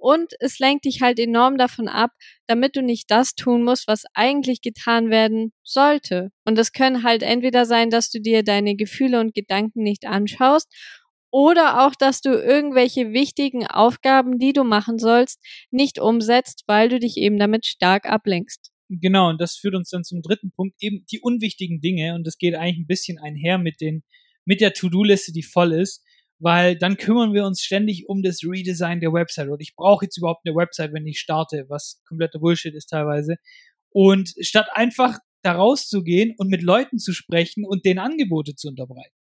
Und 0.03 0.33
es 0.41 0.60
lenkt 0.60 0.83
dich 0.83 1.01
halt 1.01 1.17
enorm 1.17 1.57
davon 1.57 1.88
ab, 1.88 2.12
damit 2.45 2.75
du 2.75 2.81
nicht 2.81 3.10
das 3.10 3.36
tun 3.36 3.63
musst, 3.63 3.88
was 3.88 4.03
eigentlich 4.13 4.60
getan 4.60 5.10
werden 5.10 5.53
sollte. 5.63 6.29
Und 6.43 6.57
das 6.57 6.74
können 6.74 7.03
halt 7.03 7.24
entweder 7.24 7.65
sein, 7.65 7.89
dass 7.89 8.10
du 8.10 8.19
dir 8.19 8.43
deine 8.43 8.75
Gefühle 8.75 9.22
und 9.22 9.33
Gedanken 9.33 9.81
nicht 9.81 10.05
anschaust 10.05 10.67
oder 11.31 11.88
auch, 11.88 11.95
dass 11.95 12.19
du 12.19 12.31
irgendwelche 12.31 13.13
wichtigen 13.13 13.65
Aufgaben, 13.65 14.39
die 14.39 14.51
du 14.51 14.65
machen 14.65 15.00
sollst, 15.00 15.39
nicht 15.72 16.01
umsetzt, 16.01 16.63
weil 16.67 16.89
du 16.89 17.00
dich 17.00 17.15
eben 17.15 17.39
damit 17.39 17.65
stark 17.65 18.05
ablenkst. 18.05 18.72
Genau, 18.89 19.29
und 19.29 19.39
das 19.39 19.55
führt 19.55 19.74
uns 19.74 19.89
dann 19.89 20.03
zum 20.03 20.22
dritten 20.22 20.51
Punkt, 20.51 20.75
eben 20.81 21.05
die 21.13 21.22
unwichtigen 21.22 21.79
Dinge. 21.79 22.13
Und 22.15 22.27
das 22.27 22.38
geht 22.38 22.55
eigentlich 22.55 22.79
ein 22.79 22.88
bisschen 22.88 23.19
einher 23.19 23.57
mit 23.57 23.79
den, 23.79 24.03
mit 24.43 24.60
der 24.60 24.74
To-Do-Liste, 24.74 25.31
die 25.31 25.43
voll 25.43 25.72
ist 25.72 26.03
weil 26.43 26.77
dann 26.77 26.97
kümmern 26.97 27.33
wir 27.33 27.45
uns 27.45 27.62
ständig 27.62 28.09
um 28.09 28.21
das 28.21 28.41
Redesign 28.43 29.00
der 29.00 29.13
Website 29.13 29.47
und 29.50 29.62
ich 29.62 29.75
brauche 29.75 30.05
jetzt 30.05 30.17
überhaupt 30.17 30.45
eine 30.45 30.55
Website, 30.55 30.93
wenn 30.93 31.07
ich 31.07 31.19
starte, 31.19 31.65
was 31.69 32.01
kompletter 32.05 32.39
Bullshit 32.39 32.75
ist 32.75 32.88
teilweise. 32.88 33.38
Und 33.91 34.33
statt 34.41 34.67
einfach 34.73 35.19
da 35.43 35.53
rauszugehen 35.53 36.33
und 36.38 36.50
mit 36.50 36.62
Leuten 36.62 37.00
zu 37.00 37.13
sprechen 37.13 37.65
und 37.65 37.85
denen 37.85 38.00
Angebote 38.00 38.55
zu 38.55 38.67
unterbreiten. 38.69 39.13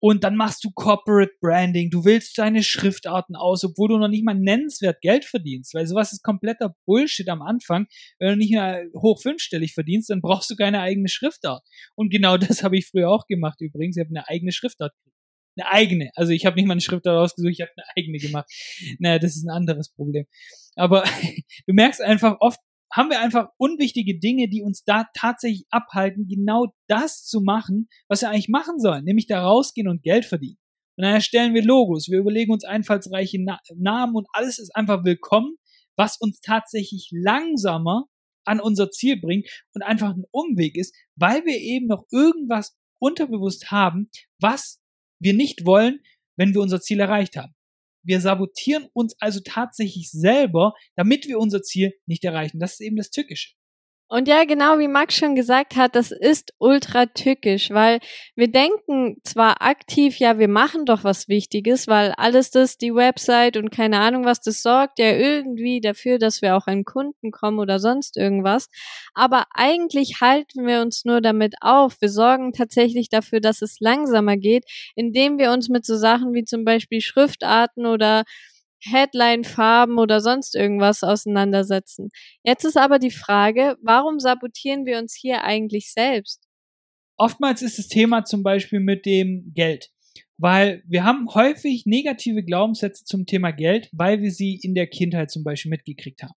und 0.00 0.22
dann 0.24 0.36
machst 0.36 0.64
du 0.64 0.70
Corporate 0.74 1.32
Branding, 1.40 1.90
du 1.90 2.04
willst 2.04 2.38
deine 2.38 2.62
Schriftarten 2.62 3.34
aus, 3.36 3.64
obwohl 3.64 3.88
du 3.88 3.98
noch 3.98 4.08
nicht 4.08 4.24
mal 4.24 4.34
nennenswert 4.34 5.00
Geld 5.00 5.24
verdienst, 5.24 5.74
weil 5.74 5.86
sowas 5.86 6.12
ist 6.12 6.22
kompletter 6.22 6.74
Bullshit 6.86 7.28
am 7.28 7.42
Anfang. 7.42 7.86
Wenn 8.18 8.30
du 8.30 8.36
nicht 8.36 8.52
mehr 8.52 8.84
hoch 8.94 9.20
fünfstellig 9.20 9.74
verdienst, 9.74 10.10
dann 10.10 10.20
brauchst 10.20 10.50
du 10.50 10.56
keine 10.56 10.80
eigene 10.80 11.08
Schriftart. 11.08 11.64
Und 11.96 12.10
genau 12.10 12.36
das 12.38 12.62
habe 12.62 12.76
ich 12.78 12.86
früher 12.86 13.10
auch 13.10 13.26
gemacht 13.26 13.60
übrigens. 13.60 13.96
Ich 13.96 14.00
habe 14.04 14.10
eine 14.10 14.28
eigene 14.28 14.52
Schriftart. 14.52 14.92
Eine 15.58 15.70
eigene. 15.70 16.10
Also 16.14 16.32
ich 16.32 16.46
habe 16.46 16.56
nicht 16.56 16.66
mal 16.66 16.72
eine 16.72 16.80
Schriftart 16.80 17.16
ausgesucht, 17.16 17.52
ich 17.52 17.60
habe 17.60 17.72
eine 17.76 17.86
eigene 17.96 18.18
gemacht. 18.18 18.50
Naja, 18.98 19.18
das 19.18 19.36
ist 19.36 19.44
ein 19.44 19.50
anderes 19.50 19.90
Problem. 19.90 20.26
Aber 20.76 21.02
du 21.66 21.74
merkst 21.74 22.00
einfach, 22.00 22.36
oft 22.40 22.60
haben 22.92 23.10
wir 23.10 23.20
einfach 23.20 23.48
unwichtige 23.58 24.18
Dinge, 24.18 24.48
die 24.48 24.62
uns 24.62 24.84
da 24.84 25.06
tatsächlich 25.14 25.66
abhalten, 25.70 26.26
genau 26.26 26.68
das 26.86 27.24
zu 27.24 27.40
machen, 27.40 27.88
was 28.08 28.22
wir 28.22 28.30
eigentlich 28.30 28.48
machen 28.48 28.78
sollen, 28.78 29.04
nämlich 29.04 29.26
da 29.26 29.42
rausgehen 29.42 29.88
und 29.88 30.02
Geld 30.02 30.24
verdienen. 30.24 30.58
Und 30.96 31.04
dann 31.04 31.14
erstellen 31.14 31.54
wir 31.54 31.62
Logos, 31.62 32.08
wir 32.08 32.18
überlegen 32.18 32.52
uns 32.52 32.64
einfallsreiche 32.64 33.38
Na 33.40 33.58
Namen 33.76 34.16
und 34.16 34.26
alles 34.32 34.58
ist 34.58 34.74
einfach 34.74 35.04
willkommen, 35.04 35.56
was 35.96 36.16
uns 36.18 36.40
tatsächlich 36.40 37.10
langsamer 37.12 38.06
an 38.44 38.60
unser 38.60 38.90
Ziel 38.90 39.20
bringt 39.20 39.48
und 39.74 39.82
einfach 39.82 40.14
ein 40.14 40.24
Umweg 40.30 40.76
ist, 40.76 40.94
weil 41.14 41.44
wir 41.44 41.58
eben 41.58 41.86
noch 41.86 42.04
irgendwas 42.10 42.76
unterbewusst 42.98 43.70
haben, 43.70 44.10
was 44.40 44.80
wir 45.20 45.34
nicht 45.34 45.66
wollen, 45.66 46.00
wenn 46.36 46.54
wir 46.54 46.60
unser 46.60 46.80
Ziel 46.80 47.00
erreicht 47.00 47.36
haben. 47.36 47.54
Wir 48.04 48.20
sabotieren 48.20 48.88
uns 48.92 49.14
also 49.20 49.40
tatsächlich 49.44 50.10
selber, 50.10 50.74
damit 50.96 51.26
wir 51.26 51.38
unser 51.38 51.62
Ziel 51.62 51.92
nicht 52.06 52.24
erreichen. 52.24 52.58
Das 52.58 52.74
ist 52.74 52.80
eben 52.80 52.96
das 52.96 53.10
Tückische. 53.10 53.54
Und 54.10 54.26
ja, 54.26 54.44
genau 54.44 54.78
wie 54.78 54.88
Max 54.88 55.16
schon 55.16 55.34
gesagt 55.34 55.76
hat, 55.76 55.94
das 55.94 56.12
ist 56.12 56.54
ultra 56.58 57.04
tückisch, 57.04 57.70
weil 57.70 58.00
wir 58.34 58.50
denken 58.50 59.18
zwar 59.22 59.60
aktiv, 59.60 60.18
ja, 60.18 60.38
wir 60.38 60.48
machen 60.48 60.86
doch 60.86 61.04
was 61.04 61.28
Wichtiges, 61.28 61.88
weil 61.88 62.14
alles 62.16 62.50
das, 62.50 62.78
die 62.78 62.94
Website 62.94 63.58
und 63.58 63.70
keine 63.70 64.00
Ahnung 64.00 64.24
was, 64.24 64.40
das 64.40 64.62
sorgt 64.62 64.98
ja 64.98 65.12
irgendwie 65.12 65.82
dafür, 65.82 66.18
dass 66.18 66.40
wir 66.40 66.56
auch 66.56 66.66
an 66.66 66.84
Kunden 66.86 67.32
kommen 67.32 67.58
oder 67.58 67.78
sonst 67.78 68.16
irgendwas. 68.16 68.70
Aber 69.12 69.44
eigentlich 69.52 70.22
halten 70.22 70.66
wir 70.66 70.80
uns 70.80 71.04
nur 71.04 71.20
damit 71.20 71.56
auf. 71.60 72.00
Wir 72.00 72.08
sorgen 72.08 72.54
tatsächlich 72.54 73.10
dafür, 73.10 73.40
dass 73.40 73.60
es 73.60 73.78
langsamer 73.78 74.38
geht, 74.38 74.64
indem 74.94 75.36
wir 75.38 75.52
uns 75.52 75.68
mit 75.68 75.84
so 75.84 75.96
Sachen 75.96 76.32
wie 76.32 76.44
zum 76.44 76.64
Beispiel 76.64 77.02
Schriftarten 77.02 77.84
oder 77.84 78.24
Headline-Farben 78.80 79.98
oder 79.98 80.20
sonst 80.20 80.54
irgendwas 80.54 81.02
auseinandersetzen. 81.02 82.10
Jetzt 82.44 82.64
ist 82.64 82.76
aber 82.76 82.98
die 82.98 83.10
Frage, 83.10 83.76
warum 83.82 84.18
sabotieren 84.18 84.86
wir 84.86 84.98
uns 84.98 85.14
hier 85.14 85.44
eigentlich 85.44 85.92
selbst? 85.92 86.48
Oftmals 87.16 87.62
ist 87.62 87.78
das 87.78 87.88
Thema 87.88 88.24
zum 88.24 88.42
Beispiel 88.42 88.80
mit 88.80 89.04
dem 89.04 89.52
Geld. 89.54 89.90
Weil 90.40 90.84
wir 90.86 91.02
haben 91.02 91.28
häufig 91.34 91.84
negative 91.84 92.44
Glaubenssätze 92.44 93.04
zum 93.04 93.26
Thema 93.26 93.50
Geld, 93.50 93.88
weil 93.92 94.22
wir 94.22 94.30
sie 94.30 94.58
in 94.62 94.74
der 94.74 94.86
Kindheit 94.86 95.32
zum 95.32 95.42
Beispiel 95.42 95.70
mitgekriegt 95.70 96.22
haben. 96.22 96.34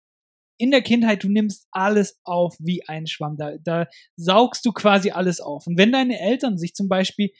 In 0.59 0.71
der 0.71 0.81
Kindheit, 0.83 1.23
du 1.23 1.29
nimmst 1.29 1.67
alles 1.71 2.19
auf 2.25 2.57
wie 2.59 2.83
ein 2.87 3.07
Schwamm. 3.07 3.37
Da, 3.37 3.57
da 3.63 3.89
saugst 4.17 4.65
du 4.65 4.73
quasi 4.73 5.11
alles 5.11 5.41
auf. 5.41 5.67
Und 5.67 5.77
wenn 5.77 5.93
deine 5.93 6.19
Eltern 6.19 6.57
sich 6.57 6.75
zum 6.75 6.89
Beispiel 6.89 7.31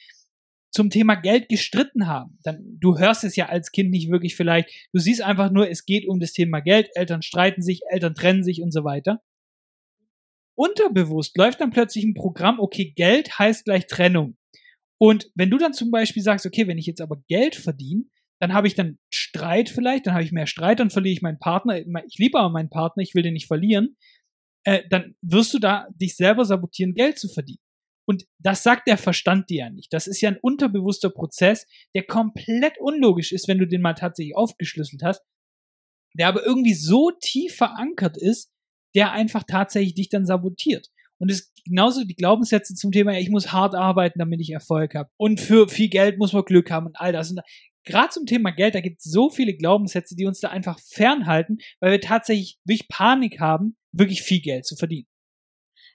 zum 0.71 0.89
Thema 0.89 1.15
Geld 1.15 1.49
gestritten 1.49 2.07
haben, 2.07 2.39
dann 2.43 2.77
du 2.79 2.97
hörst 2.97 3.23
es 3.23 3.35
ja 3.35 3.47
als 3.47 3.71
Kind 3.71 3.91
nicht 3.91 4.09
wirklich 4.09 4.35
vielleicht. 4.35 4.69
Du 4.93 4.99
siehst 4.99 5.21
einfach 5.21 5.51
nur, 5.51 5.69
es 5.69 5.85
geht 5.85 6.07
um 6.07 6.19
das 6.19 6.31
Thema 6.31 6.61
Geld, 6.61 6.89
Eltern 6.95 7.21
streiten 7.21 7.61
sich, 7.61 7.81
Eltern 7.89 8.15
trennen 8.15 8.43
sich 8.43 8.61
und 8.61 8.71
so 8.71 8.83
weiter. 8.83 9.21
Unterbewusst 10.55 11.37
läuft 11.37 11.61
dann 11.61 11.71
plötzlich 11.71 12.03
ein 12.03 12.13
Programm, 12.13 12.59
okay, 12.59 12.93
Geld 12.95 13.37
heißt 13.37 13.65
gleich 13.65 13.87
Trennung. 13.87 14.37
Und 14.99 15.31
wenn 15.35 15.49
du 15.49 15.57
dann 15.57 15.73
zum 15.73 15.91
Beispiel 15.91 16.21
sagst, 16.21 16.45
okay, 16.45 16.67
wenn 16.67 16.77
ich 16.77 16.85
jetzt 16.85 17.01
aber 17.01 17.23
Geld 17.27 17.55
verdiene, 17.55 18.03
dann 18.39 18.53
habe 18.53 18.67
ich 18.67 18.75
dann 18.75 18.97
Streit 19.11 19.69
vielleicht, 19.69 20.07
dann 20.07 20.13
habe 20.13 20.23
ich 20.23 20.31
mehr 20.31 20.47
Streit, 20.47 20.79
dann 20.79 20.89
verliere 20.89 21.13
ich 21.13 21.21
meinen 21.21 21.39
Partner. 21.39 21.77
Ich 22.05 22.17
liebe 22.17 22.39
aber 22.39 22.49
meinen 22.49 22.69
Partner, 22.69 23.03
ich 23.03 23.13
will 23.13 23.23
den 23.23 23.33
nicht 23.33 23.47
verlieren. 23.47 23.97
Äh, 24.63 24.83
dann 24.89 25.15
wirst 25.21 25.53
du 25.53 25.59
da 25.59 25.87
dich 25.95 26.15
selber 26.15 26.45
sabotieren, 26.45 26.93
Geld 26.93 27.17
zu 27.17 27.29
verdienen. 27.29 27.60
Und 28.11 28.27
das 28.39 28.61
sagt 28.61 28.89
der 28.89 28.97
Verstand 28.97 29.49
dir 29.49 29.59
ja 29.59 29.69
nicht. 29.69 29.93
Das 29.93 30.05
ist 30.05 30.19
ja 30.19 30.27
ein 30.27 30.37
unterbewusster 30.41 31.09
Prozess, 31.09 31.65
der 31.95 32.03
komplett 32.03 32.77
unlogisch 32.77 33.31
ist, 33.31 33.47
wenn 33.47 33.57
du 33.57 33.65
den 33.65 33.81
mal 33.81 33.93
tatsächlich 33.93 34.35
aufgeschlüsselt 34.35 35.01
hast, 35.01 35.21
der 36.19 36.27
aber 36.27 36.45
irgendwie 36.45 36.73
so 36.73 37.11
tief 37.21 37.55
verankert 37.55 38.17
ist, 38.17 38.51
der 38.95 39.13
einfach 39.13 39.43
tatsächlich 39.47 39.93
dich 39.93 40.09
dann 40.09 40.25
sabotiert. 40.25 40.89
Und 41.19 41.31
es 41.31 41.53
genauso 41.63 42.03
die 42.03 42.15
Glaubenssätze 42.15 42.75
zum 42.75 42.91
Thema, 42.91 43.17
ich 43.17 43.29
muss 43.29 43.53
hart 43.53 43.75
arbeiten, 43.75 44.19
damit 44.19 44.41
ich 44.41 44.49
Erfolg 44.49 44.93
habe. 44.93 45.09
Und 45.15 45.39
für 45.39 45.69
viel 45.69 45.87
Geld 45.87 46.17
muss 46.17 46.33
man 46.33 46.43
Glück 46.43 46.69
haben 46.69 46.87
und 46.87 46.99
all 46.99 47.13
das. 47.13 47.31
Und 47.31 47.39
gerade 47.85 48.09
zum 48.09 48.25
Thema 48.25 48.51
Geld, 48.51 48.75
da 48.75 48.81
gibt 48.81 48.99
es 48.99 49.09
so 49.09 49.29
viele 49.29 49.55
Glaubenssätze, 49.55 50.17
die 50.17 50.25
uns 50.25 50.41
da 50.41 50.49
einfach 50.49 50.81
fernhalten, 50.81 51.59
weil 51.79 51.91
wir 51.91 52.01
tatsächlich 52.01 52.59
wirklich 52.65 52.89
Panik 52.89 53.39
haben, 53.39 53.77
wirklich 53.93 54.21
viel 54.21 54.41
Geld 54.41 54.65
zu 54.65 54.75
verdienen. 54.75 55.07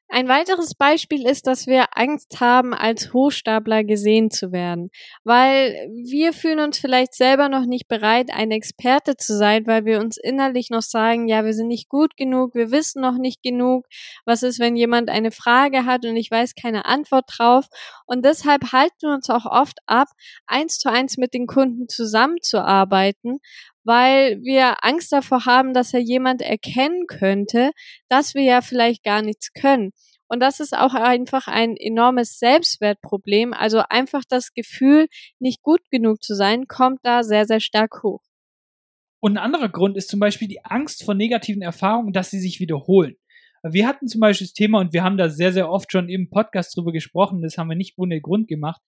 Ein 0.09 0.29
weiteres 0.29 0.75
Beispiel 0.75 1.27
ist, 1.27 1.49
dass 1.49 1.67
wir 1.67 1.87
Angst 1.97 2.41
haben, 2.41 2.73
als 2.75 3.13
Hochstapler 3.13 3.83
gesehen 3.83 4.31
zu 4.31 4.53
werden, 4.53 4.91
weil 5.25 5.91
wir 6.05 6.33
fühlen 6.33 6.61
uns 6.61 6.79
vielleicht 6.79 7.15
selber 7.15 7.49
noch 7.49 7.67
nicht 7.67 7.89
bereit, 7.89 8.31
ein 8.33 8.53
Experte 8.53 9.17
zu 9.17 9.37
sein, 9.37 9.67
weil 9.67 9.85
wir 9.85 9.99
uns 9.99 10.17
innerlich 10.17 10.71
noch 10.71 10.83
sagen, 10.83 11.27
ja, 11.27 11.45
wir 11.45 11.55
sind 11.55 11.67
nicht 11.67 11.89
gut 11.89 12.17
genug, 12.17 12.55
wir 12.55 12.71
wissen 12.71 13.03
noch 13.03 13.19
nicht 13.19 13.43
genug. 13.43 13.87
Was 14.25 14.45
ist, 14.45 14.61
wenn 14.61 14.77
jemand 14.77 15.11
eine 15.11 15.33
Frage 15.33 15.85
hat 15.87 16.05
und 16.05 16.17
ich 16.17 16.31
weiß 16.31 16.55
keine 16.55 16.85
Antwort 16.85 17.25
drauf? 17.37 17.67
Und 18.07 18.25
deshalb 18.25 18.73
halten 18.73 19.03
wir 19.03 19.15
uns 19.15 19.29
auch 19.29 19.45
oft 19.45 19.79
ab, 19.87 20.09
eins 20.47 20.79
zu 20.79 20.89
eins 20.89 21.17
mit 21.17 21.35
den 21.35 21.49
Kunden 21.49 21.89
zusammenzuarbeiten, 21.89 23.41
weil 23.87 24.43
wir 24.43 24.85
Angst 24.85 25.12
davor 25.12 25.47
haben, 25.47 25.73
dass 25.73 25.95
er 25.95 26.00
jemand 26.00 26.43
erkennen 26.43 27.07
könnte, 27.07 27.71
dass 28.09 28.35
wir 28.35 28.43
ja 28.43 28.61
vielleicht 28.61 29.05
gar 29.05 29.23
nichts 29.23 29.52
können. 29.52 29.93
Und 30.28 30.40
das 30.40 30.59
ist 30.59 30.76
auch 30.76 30.95
einfach 30.95 31.47
ein 31.47 31.76
enormes 31.76 32.38
Selbstwertproblem. 32.38 33.52
Also 33.52 33.83
einfach 33.88 34.23
das 34.28 34.52
Gefühl, 34.52 35.07
nicht 35.38 35.62
gut 35.62 35.81
genug 35.90 36.23
zu 36.23 36.35
sein, 36.35 36.66
kommt 36.66 36.99
da 37.05 37.23
sehr, 37.23 37.47
sehr 37.47 37.61
stark 37.61 38.02
hoch. 38.02 38.23
Und 39.21 39.38
ein 39.38 39.45
anderer 39.45 39.69
Grund 39.69 39.97
ist 39.97 40.09
zum 40.09 40.21
Beispiel 40.21 40.49
die 40.49 40.64
Angst 40.64 41.05
vor 41.05 41.14
negativen 41.14 41.62
Erfahrungen, 41.62 42.12
dass 42.12 42.31
sie 42.31 42.40
sich 42.40 42.59
wiederholen. 42.59 43.14
Wir 43.62 43.87
hatten 43.87 44.09
zum 44.09 44.21
Beispiel 44.21 44.47
das 44.47 44.55
Thema 44.55 44.81
und 44.81 44.93
wir 44.93 45.02
haben 45.02 45.16
da 45.16 45.28
sehr, 45.28 45.52
sehr 45.52 45.71
oft 45.71 45.90
schon 45.90 46.09
im 46.09 46.28
Podcast 46.28 46.76
drüber 46.76 46.93
gesprochen. 46.93 47.43
Das 47.43 47.57
haben 47.57 47.69
wir 47.69 47.76
nicht 47.76 47.95
ohne 47.97 48.21
Grund 48.21 48.49
gemacht, 48.49 48.81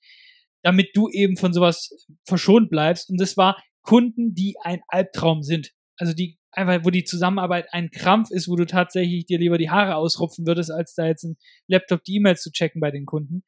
damit 0.63 0.91
du 0.95 1.09
eben 1.09 1.37
von 1.37 1.53
sowas 1.53 2.07
verschont 2.25 2.69
bleibst. 2.69 3.11
Und 3.11 3.21
das 3.21 3.37
war 3.37 3.63
Kunden, 3.83 4.35
die 4.35 4.57
ein 4.63 4.81
Albtraum 4.89 5.43
sind. 5.43 5.73
Also 5.97 6.13
die 6.13 6.39
einfach, 6.53 6.85
wo 6.85 6.91
die 6.91 7.05
Zusammenarbeit 7.05 7.73
ein 7.73 7.91
Krampf 7.91 8.31
ist, 8.31 8.49
wo 8.49 8.57
du 8.57 8.67
tatsächlich 8.67 9.27
dir 9.27 9.39
lieber 9.39 9.59
die 9.59 9.71
Haare 9.71 9.97
ausrupfen 9.97 10.47
würdest, 10.47 10.71
als 10.71 10.95
da 10.95 11.07
jetzt 11.07 11.25
ein 11.25 11.37
Laptop 11.67 12.05
die 12.05 12.17
E-Mails 12.17 12.43
zu 12.43 12.51
checken 12.51 12.81
bei 12.81 12.91
den 12.91 13.07
Kunden. 13.07 13.43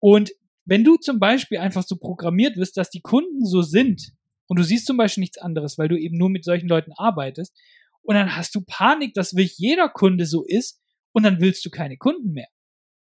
Und 0.00 0.32
wenn 0.64 0.84
du 0.84 0.96
zum 0.96 1.18
Beispiel 1.18 1.58
einfach 1.58 1.84
so 1.84 1.96
programmiert 1.96 2.56
wirst, 2.56 2.76
dass 2.76 2.90
die 2.90 3.00
Kunden 3.00 3.44
so 3.44 3.62
sind 3.62 4.12
und 4.48 4.58
du 4.58 4.64
siehst 4.64 4.86
zum 4.86 4.96
Beispiel 4.96 5.22
nichts 5.22 5.38
anderes, 5.38 5.78
weil 5.78 5.88
du 5.88 5.98
eben 5.98 6.18
nur 6.18 6.30
mit 6.30 6.44
solchen 6.44 6.68
Leuten 6.68 6.92
arbeitest, 6.92 7.56
und 8.06 8.14
dann 8.14 8.36
hast 8.36 8.54
du 8.54 8.60
Panik, 8.60 9.14
dass 9.14 9.34
wirklich 9.34 9.58
jeder 9.58 9.88
Kunde 9.88 10.26
so 10.26 10.44
ist 10.44 10.80
und 11.12 11.24
dann 11.24 11.40
willst 11.40 11.66
du 11.66 11.70
keine 11.70 11.96
Kunden 11.96 12.32
mehr. 12.32 12.46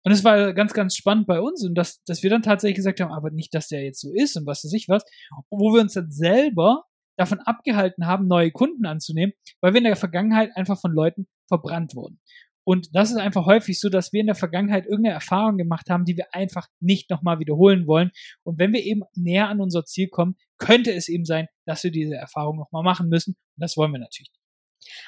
Und 0.03 0.12
es 0.12 0.24
war 0.24 0.53
ganz, 0.53 0.74
ganz 0.74 0.95
spannend 0.95 1.27
bei 1.27 1.39
uns 1.39 1.63
und 1.63 1.75
dass, 1.75 2.03
dass 2.03 2.24
wir 2.24 2.29
dann 2.29 2.41
tatsächlich 2.41 2.75
gesagt 2.75 3.00
haben, 3.00 3.12
aber 3.12 3.31
nicht, 3.31 3.53
dass 3.53 3.69
der 3.69 3.83
jetzt 3.83 4.01
so 4.01 4.12
ist 4.13 4.36
und 4.36 4.45
was 4.45 4.63
weiß 4.63 4.74
ich 4.74 4.89
was. 4.89 5.03
Und 5.50 5.60
wo 5.60 5.74
wir 5.74 5.81
uns 5.81 5.93
dann 5.93 6.12
selber 6.12 6.83
davon 7.17 7.39
abgehalten 7.39 8.05
haben, 8.05 8.27
neue 8.27 8.51
Kunden 8.51 8.86
anzunehmen, 8.86 9.33
weil 9.62 9.74
wir 9.74 9.77
in 9.77 9.86
der 9.86 9.95
Vergangenheit 9.95 10.50
einfach 10.55 10.79
von 10.79 10.91
Leuten 10.91 11.27
verbrannt 11.48 11.95
wurden. 11.95 12.19
Und 12.65 12.95
das 12.95 13.12
ist 13.12 13.17
einfach 13.17 13.45
häufig 13.45 13.79
so, 13.79 13.89
dass 13.89 14.13
wir 14.13 14.22
in 14.22 14.27
der 14.27 14.36
Vergangenheit 14.36 14.86
irgendeine 14.86 15.15
Erfahrung 15.15 15.57
gemacht 15.57 15.89
haben, 15.89 16.05
die 16.05 16.15
wir 16.15 16.33
einfach 16.33 16.67
nicht 16.79 17.10
nochmal 17.10 17.39
wiederholen 17.39 17.88
wollen. 17.88 18.12
Und 18.43 18.57
wenn 18.57 18.72
wir 18.72 18.83
eben 18.83 19.01
näher 19.15 19.50
an 19.50 19.60
unser 19.60 19.83
Ziel 19.83 20.07
kommen, 20.07 20.36
könnte 20.57 20.93
es 20.93 21.10
eben 21.10 21.25
sein, 21.25 21.48
dass 21.65 21.83
wir 21.83 21.91
diese 21.91 22.15
Erfahrung 22.15 22.57
nochmal 22.57 22.83
machen 22.83 23.10
müssen. 23.10 23.31
Und 23.31 23.62
das 23.62 23.75
wollen 23.75 23.91
wir 23.91 24.00
natürlich. 24.00 24.31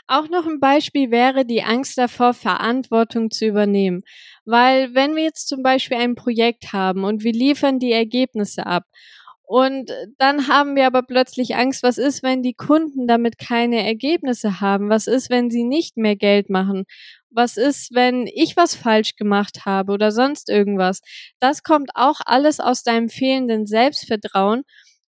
Auch 0.07 0.29
noch 0.29 0.45
ein 0.45 0.59
Beispiel 0.59 1.11
wäre 1.11 1.45
die 1.45 1.63
Angst 1.63 1.97
davor, 1.97 2.33
Verantwortung 2.33 3.31
zu 3.31 3.45
übernehmen. 3.45 4.03
Weil 4.45 4.93
wenn 4.93 5.15
wir 5.15 5.23
jetzt 5.23 5.47
zum 5.47 5.63
Beispiel 5.63 5.97
ein 5.97 6.15
Projekt 6.15 6.73
haben 6.73 7.03
und 7.03 7.23
wir 7.23 7.33
liefern 7.33 7.79
die 7.79 7.91
Ergebnisse 7.91 8.65
ab 8.65 8.83
und 9.47 9.91
dann 10.17 10.47
haben 10.47 10.75
wir 10.75 10.87
aber 10.87 11.03
plötzlich 11.03 11.55
Angst, 11.55 11.83
was 11.83 11.97
ist, 11.99 12.23
wenn 12.23 12.41
die 12.41 12.53
Kunden 12.55 13.07
damit 13.07 13.37
keine 13.37 13.85
Ergebnisse 13.85 14.59
haben? 14.59 14.89
Was 14.89 15.05
ist, 15.07 15.29
wenn 15.29 15.51
sie 15.51 15.63
nicht 15.63 15.97
mehr 15.97 16.15
Geld 16.15 16.49
machen? 16.49 16.85
Was 17.29 17.57
ist, 17.57 17.93
wenn 17.93 18.27
ich 18.27 18.57
was 18.57 18.75
falsch 18.75 19.15
gemacht 19.17 19.65
habe 19.65 19.91
oder 19.93 20.11
sonst 20.11 20.49
irgendwas? 20.49 21.01
Das 21.39 21.61
kommt 21.63 21.91
auch 21.95 22.21
alles 22.25 22.59
aus 22.59 22.81
deinem 22.83 23.09
fehlenden 23.09 23.67
Selbstvertrauen 23.67 24.63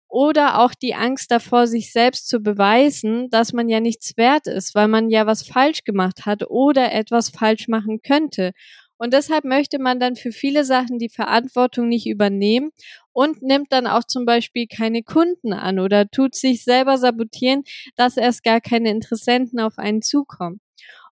oder 0.10 0.60
auch 0.60 0.74
die 0.74 0.96
Angst 0.96 1.32
davor, 1.32 1.68
sich 1.68 1.92
selbst 1.92 2.30
zu 2.30 2.40
beweisen, 2.40 3.30
dass 3.30 3.54
man 3.54 3.70
ja 3.70 3.80
nichts 3.80 4.16
wert 4.18 4.48
ist, 4.48 4.76
weil 4.76 4.88
man 4.88 5.10
ja 5.10 5.26
was 5.26 5.44
falsch 5.44 5.84
gemacht 5.84 6.26
hat 6.26 6.50
oder 6.50 6.94
etwas 6.94 7.30
falsch 7.30 7.68
machen 7.68 8.02
könnte. 8.02 8.52
Und 8.98 9.14
deshalb 9.14 9.44
möchte 9.44 9.80
man 9.80 10.00
dann 10.00 10.16
für 10.16 10.32
viele 10.32 10.64
Sachen 10.64 10.98
die 10.98 11.10
Verantwortung 11.10 11.88
nicht 11.88 12.08
übernehmen 12.08 12.72
und 13.14 13.44
nimmt 13.44 13.72
dann 13.72 13.86
auch 13.86 14.04
zum 14.04 14.26
Beispiel 14.26 14.66
keine 14.68 15.04
Kunden 15.04 15.54
an 15.54 15.80
oder 15.80 16.10
tut 16.10 16.36
sich 16.36 16.64
selber 16.64 16.98
sabotieren, 16.98 17.64
dass 17.96 18.18
erst 18.18 18.44
gar 18.44 18.60
keine 18.60 18.90
Interessenten 18.90 19.60
auf 19.60 19.78
einen 19.78 20.02
zukommen. 20.02 20.62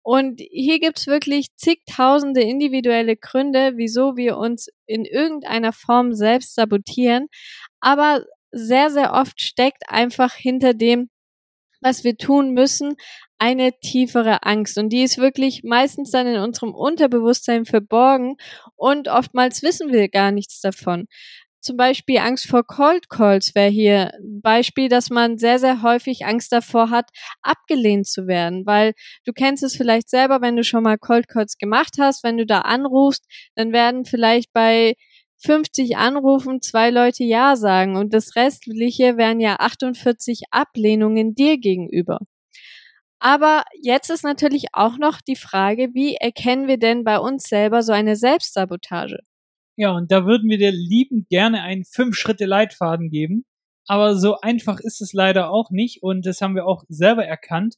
Und 0.01 0.41
hier 0.41 0.79
gibt's 0.79 1.07
wirklich 1.07 1.47
zigtausende 1.55 2.41
individuelle 2.41 3.15
Gründe, 3.15 3.73
wieso 3.77 4.17
wir 4.17 4.37
uns 4.37 4.67
in 4.85 5.05
irgendeiner 5.05 5.71
Form 5.71 6.13
selbst 6.13 6.55
sabotieren. 6.55 7.27
Aber 7.79 8.25
sehr, 8.53 8.89
sehr 8.89 9.13
oft 9.13 9.41
steckt 9.41 9.83
einfach 9.89 10.33
hinter 10.33 10.73
dem, 10.73 11.09
was 11.81 12.03
wir 12.03 12.17
tun 12.17 12.53
müssen, 12.53 12.95
eine 13.37 13.71
tiefere 13.81 14.43
Angst. 14.43 14.77
Und 14.77 14.89
die 14.89 15.03
ist 15.03 15.17
wirklich 15.17 15.63
meistens 15.63 16.11
dann 16.11 16.27
in 16.27 16.39
unserem 16.39 16.73
Unterbewusstsein 16.73 17.65
verborgen 17.65 18.37
und 18.75 19.09
oftmals 19.09 19.61
wissen 19.63 19.91
wir 19.91 20.07
gar 20.07 20.31
nichts 20.31 20.61
davon. 20.61 21.07
Zum 21.59 21.77
Beispiel 21.77 22.17
Angst 22.17 22.47
vor 22.47 22.65
Cold 22.65 23.09
Calls 23.09 23.55
wäre 23.55 23.69
hier 23.69 24.13
ein 24.15 24.41
Beispiel, 24.41 24.89
dass 24.89 25.09
man 25.09 25.37
sehr, 25.37 25.59
sehr 25.59 25.81
häufig 25.81 26.25
Angst 26.25 26.51
davor 26.51 26.89
hat, 26.89 27.09
abgelehnt 27.41 28.05
zu 28.05 28.27
werden, 28.27 28.65
weil 28.65 28.93
du 29.25 29.31
kennst 29.31 29.63
es 29.63 29.75
vielleicht 29.77 30.09
selber, 30.09 30.41
wenn 30.41 30.57
du 30.57 30.65
schon 30.65 30.83
mal 30.83 30.97
Cold 30.97 31.29
Calls 31.29 31.57
gemacht 31.57 31.95
hast, 31.99 32.21
wenn 32.23 32.37
du 32.37 32.45
da 32.45 32.61
anrufst, 32.61 33.25
dann 33.55 33.71
werden 33.71 34.03
vielleicht 34.03 34.51
bei 34.51 34.95
50 35.43 35.97
Anrufen 35.97 36.61
zwei 36.61 36.89
Leute 36.89 37.23
Ja 37.23 37.55
sagen 37.55 37.97
und 37.97 38.13
das 38.13 38.35
restliche 38.35 39.17
wären 39.17 39.39
ja 39.39 39.57
48 39.59 40.43
Ablehnungen 40.51 41.35
dir 41.35 41.57
gegenüber. 41.57 42.19
Aber 43.19 43.63
jetzt 43.81 44.09
ist 44.09 44.23
natürlich 44.23 44.67
auch 44.73 44.97
noch 44.97 45.21
die 45.21 45.35
Frage, 45.35 45.89
wie 45.93 46.15
erkennen 46.15 46.67
wir 46.67 46.77
denn 46.77 47.03
bei 47.03 47.19
uns 47.19 47.43
selber 47.43 47.81
so 47.81 47.93
eine 47.93 48.15
Selbstsabotage? 48.15 49.19
Ja, 49.75 49.91
und 49.91 50.11
da 50.11 50.25
würden 50.25 50.49
wir 50.49 50.57
dir 50.57 50.71
liebend 50.71 51.29
gerne 51.29 51.61
einen 51.61 51.83
Fünf-Schritte-Leitfaden 51.83 53.09
geben. 53.09 53.45
Aber 53.87 54.15
so 54.15 54.39
einfach 54.39 54.79
ist 54.79 55.01
es 55.01 55.13
leider 55.13 55.51
auch 55.51 55.71
nicht 55.71 56.03
und 56.03 56.25
das 56.25 56.41
haben 56.41 56.55
wir 56.55 56.65
auch 56.65 56.83
selber 56.87 57.25
erkannt, 57.25 57.75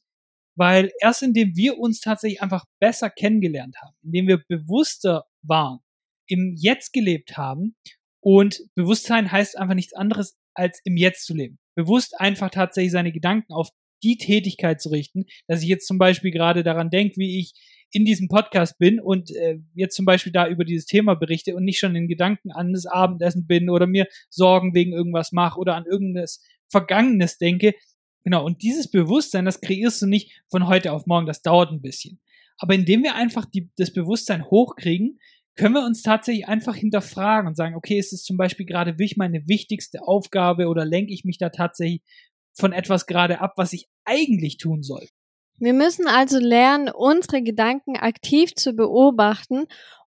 weil 0.56 0.90
erst 1.00 1.22
indem 1.22 1.56
wir 1.56 1.78
uns 1.78 2.00
tatsächlich 2.00 2.42
einfach 2.42 2.64
besser 2.80 3.10
kennengelernt 3.10 3.76
haben, 3.82 3.96
indem 4.02 4.28
wir 4.28 4.42
bewusster 4.48 5.24
waren, 5.42 5.80
im 6.26 6.54
Jetzt 6.56 6.92
gelebt 6.92 7.36
haben 7.36 7.76
und 8.20 8.62
Bewusstsein 8.74 9.30
heißt 9.30 9.56
einfach 9.58 9.74
nichts 9.74 9.94
anderes 9.94 10.36
als 10.54 10.80
im 10.84 10.96
Jetzt 10.96 11.26
zu 11.26 11.34
leben. 11.34 11.58
Bewusst 11.74 12.18
einfach 12.18 12.50
tatsächlich 12.50 12.92
seine 12.92 13.12
Gedanken 13.12 13.52
auf 13.52 13.70
die 14.02 14.18
Tätigkeit 14.18 14.80
zu 14.80 14.90
richten, 14.90 15.26
dass 15.46 15.62
ich 15.62 15.68
jetzt 15.68 15.86
zum 15.86 15.98
Beispiel 15.98 16.30
gerade 16.30 16.62
daran 16.62 16.90
denke, 16.90 17.16
wie 17.16 17.40
ich 17.40 17.54
in 17.92 18.04
diesem 18.04 18.28
Podcast 18.28 18.78
bin 18.78 19.00
und 19.00 19.30
äh, 19.30 19.58
jetzt 19.74 19.96
zum 19.96 20.04
Beispiel 20.04 20.32
da 20.32 20.48
über 20.48 20.64
dieses 20.64 20.86
Thema 20.86 21.14
berichte 21.14 21.54
und 21.54 21.64
nicht 21.64 21.78
schon 21.78 21.96
in 21.96 22.08
Gedanken 22.08 22.50
an 22.50 22.72
das 22.72 22.86
Abendessen 22.86 23.46
bin 23.46 23.70
oder 23.70 23.86
mir 23.86 24.06
Sorgen 24.28 24.74
wegen 24.74 24.92
irgendwas 24.92 25.32
mache 25.32 25.58
oder 25.58 25.76
an 25.76 25.86
irgendeines 25.86 26.42
Vergangenes 26.68 27.38
denke. 27.38 27.74
Genau, 28.24 28.44
und 28.44 28.62
dieses 28.62 28.90
Bewusstsein, 28.90 29.44
das 29.44 29.60
kreierst 29.60 30.02
du 30.02 30.06
nicht 30.06 30.42
von 30.48 30.66
heute 30.66 30.92
auf 30.92 31.06
morgen, 31.06 31.26
das 31.26 31.42
dauert 31.42 31.70
ein 31.70 31.80
bisschen. 31.80 32.20
Aber 32.58 32.74
indem 32.74 33.02
wir 33.02 33.14
einfach 33.14 33.44
die, 33.44 33.70
das 33.76 33.92
Bewusstsein 33.92 34.44
hochkriegen, 34.44 35.20
können 35.56 35.74
wir 35.74 35.84
uns 35.84 36.02
tatsächlich 36.02 36.48
einfach 36.48 36.74
hinterfragen 36.74 37.48
und 37.48 37.56
sagen, 37.56 37.74
okay, 37.74 37.98
ist 37.98 38.12
es 38.12 38.22
zum 38.22 38.36
Beispiel 38.36 38.66
gerade 38.66 38.92
wirklich 38.92 39.16
meine 39.16 39.46
wichtigste 39.46 40.02
Aufgabe 40.02 40.68
oder 40.68 40.84
lenke 40.84 41.12
ich 41.12 41.24
mich 41.24 41.38
da 41.38 41.48
tatsächlich 41.48 42.02
von 42.54 42.72
etwas 42.72 43.06
gerade 43.06 43.40
ab, 43.40 43.54
was 43.56 43.72
ich 43.72 43.88
eigentlich 44.04 44.58
tun 44.58 44.82
soll? 44.82 45.06
Wir 45.58 45.72
müssen 45.72 46.06
also 46.06 46.38
lernen, 46.38 46.90
unsere 46.90 47.42
Gedanken 47.42 47.96
aktiv 47.96 48.54
zu 48.54 48.74
beobachten 48.74 49.64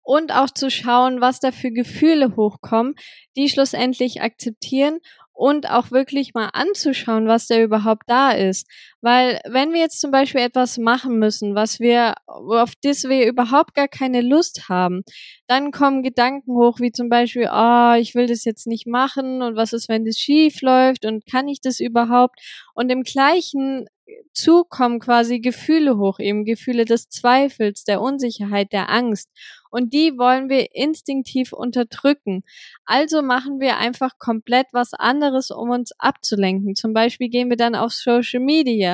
und 0.03 0.33
auch 0.33 0.51
zu 0.51 0.71
schauen, 0.71 1.21
was 1.21 1.41
da 1.41 1.51
für 1.51 1.73
Gefühle 1.73 2.37
hochkommen, 2.37 2.95
die 3.37 3.49
schlussendlich 3.49 4.23
akzeptieren 4.23 4.99
und 5.33 5.69
auch 5.69 5.91
wirklich 5.91 6.35
mal 6.35 6.51
anzuschauen, 6.53 7.27
was 7.27 7.47
da 7.47 7.61
überhaupt 7.61 8.05
da 8.07 8.31
ist. 8.31 8.69
Weil 9.03 9.41
wenn 9.45 9.73
wir 9.73 9.81
jetzt 9.81 10.01
zum 10.01 10.13
Beispiel 10.13 10.41
etwas 10.41 10.79
machen 10.79 11.19
müssen, 11.19 11.57
was 11.57 11.81
wir, 11.81 12.15
auf 12.27 12.73
das 12.83 13.05
wir 13.05 13.27
überhaupt 13.27 13.75
gar 13.75 13.89
keine 13.89 14.21
Lust 14.21 14.69
haben, 14.69 15.03
dann 15.49 15.73
kommen 15.73 16.05
Gedanken 16.05 16.53
hoch, 16.53 16.79
wie 16.79 16.93
zum 16.93 17.09
Beispiel, 17.09 17.51
oh, 17.53 17.95
ich 17.99 18.15
will 18.15 18.29
das 18.29 18.45
jetzt 18.45 18.69
nicht 18.69 18.87
machen 18.87 19.43
und 19.43 19.57
was 19.57 19.73
ist, 19.73 19.89
wenn 19.89 20.05
das 20.05 20.17
schief 20.17 20.63
läuft 20.63 21.05
und 21.05 21.27
kann 21.27 21.49
ich 21.49 21.61
das 21.61 21.81
überhaupt? 21.81 22.39
Und 22.75 22.91
im 22.91 23.03
gleichen 23.03 23.87
Zug 24.35 24.71
kommen 24.71 24.99
quasi 24.99 25.41
Gefühle 25.41 25.99
hoch, 25.99 26.19
eben 26.19 26.45
Gefühle 26.45 26.85
des 26.85 27.09
Zweifels, 27.09 27.85
der 27.85 28.01
Unsicherheit, 28.01 28.73
der 28.73 28.91
Angst. 28.91 29.29
Und 29.71 29.93
die 29.95 30.19
wollen 30.19 30.49
wir 30.49 30.75
instinktiv 30.75 31.53
unterdrücken. 31.53 32.43
Also 32.85 33.23
machen 33.23 33.61
wir 33.61 33.79
einfach 33.79 34.19
komplett 34.19 34.67
was 34.73 34.93
anderes, 34.93 35.51
um 35.51 35.71
uns 35.71 35.93
abzulenken. 35.99 36.75
Zum 36.75 36.93
Beispiel 36.93 37.29
gehen 37.29 37.49
wir 37.49 37.57
dann 37.57 37.75
auf 37.75 37.93
Social 37.93 38.41
Media, 38.41 38.92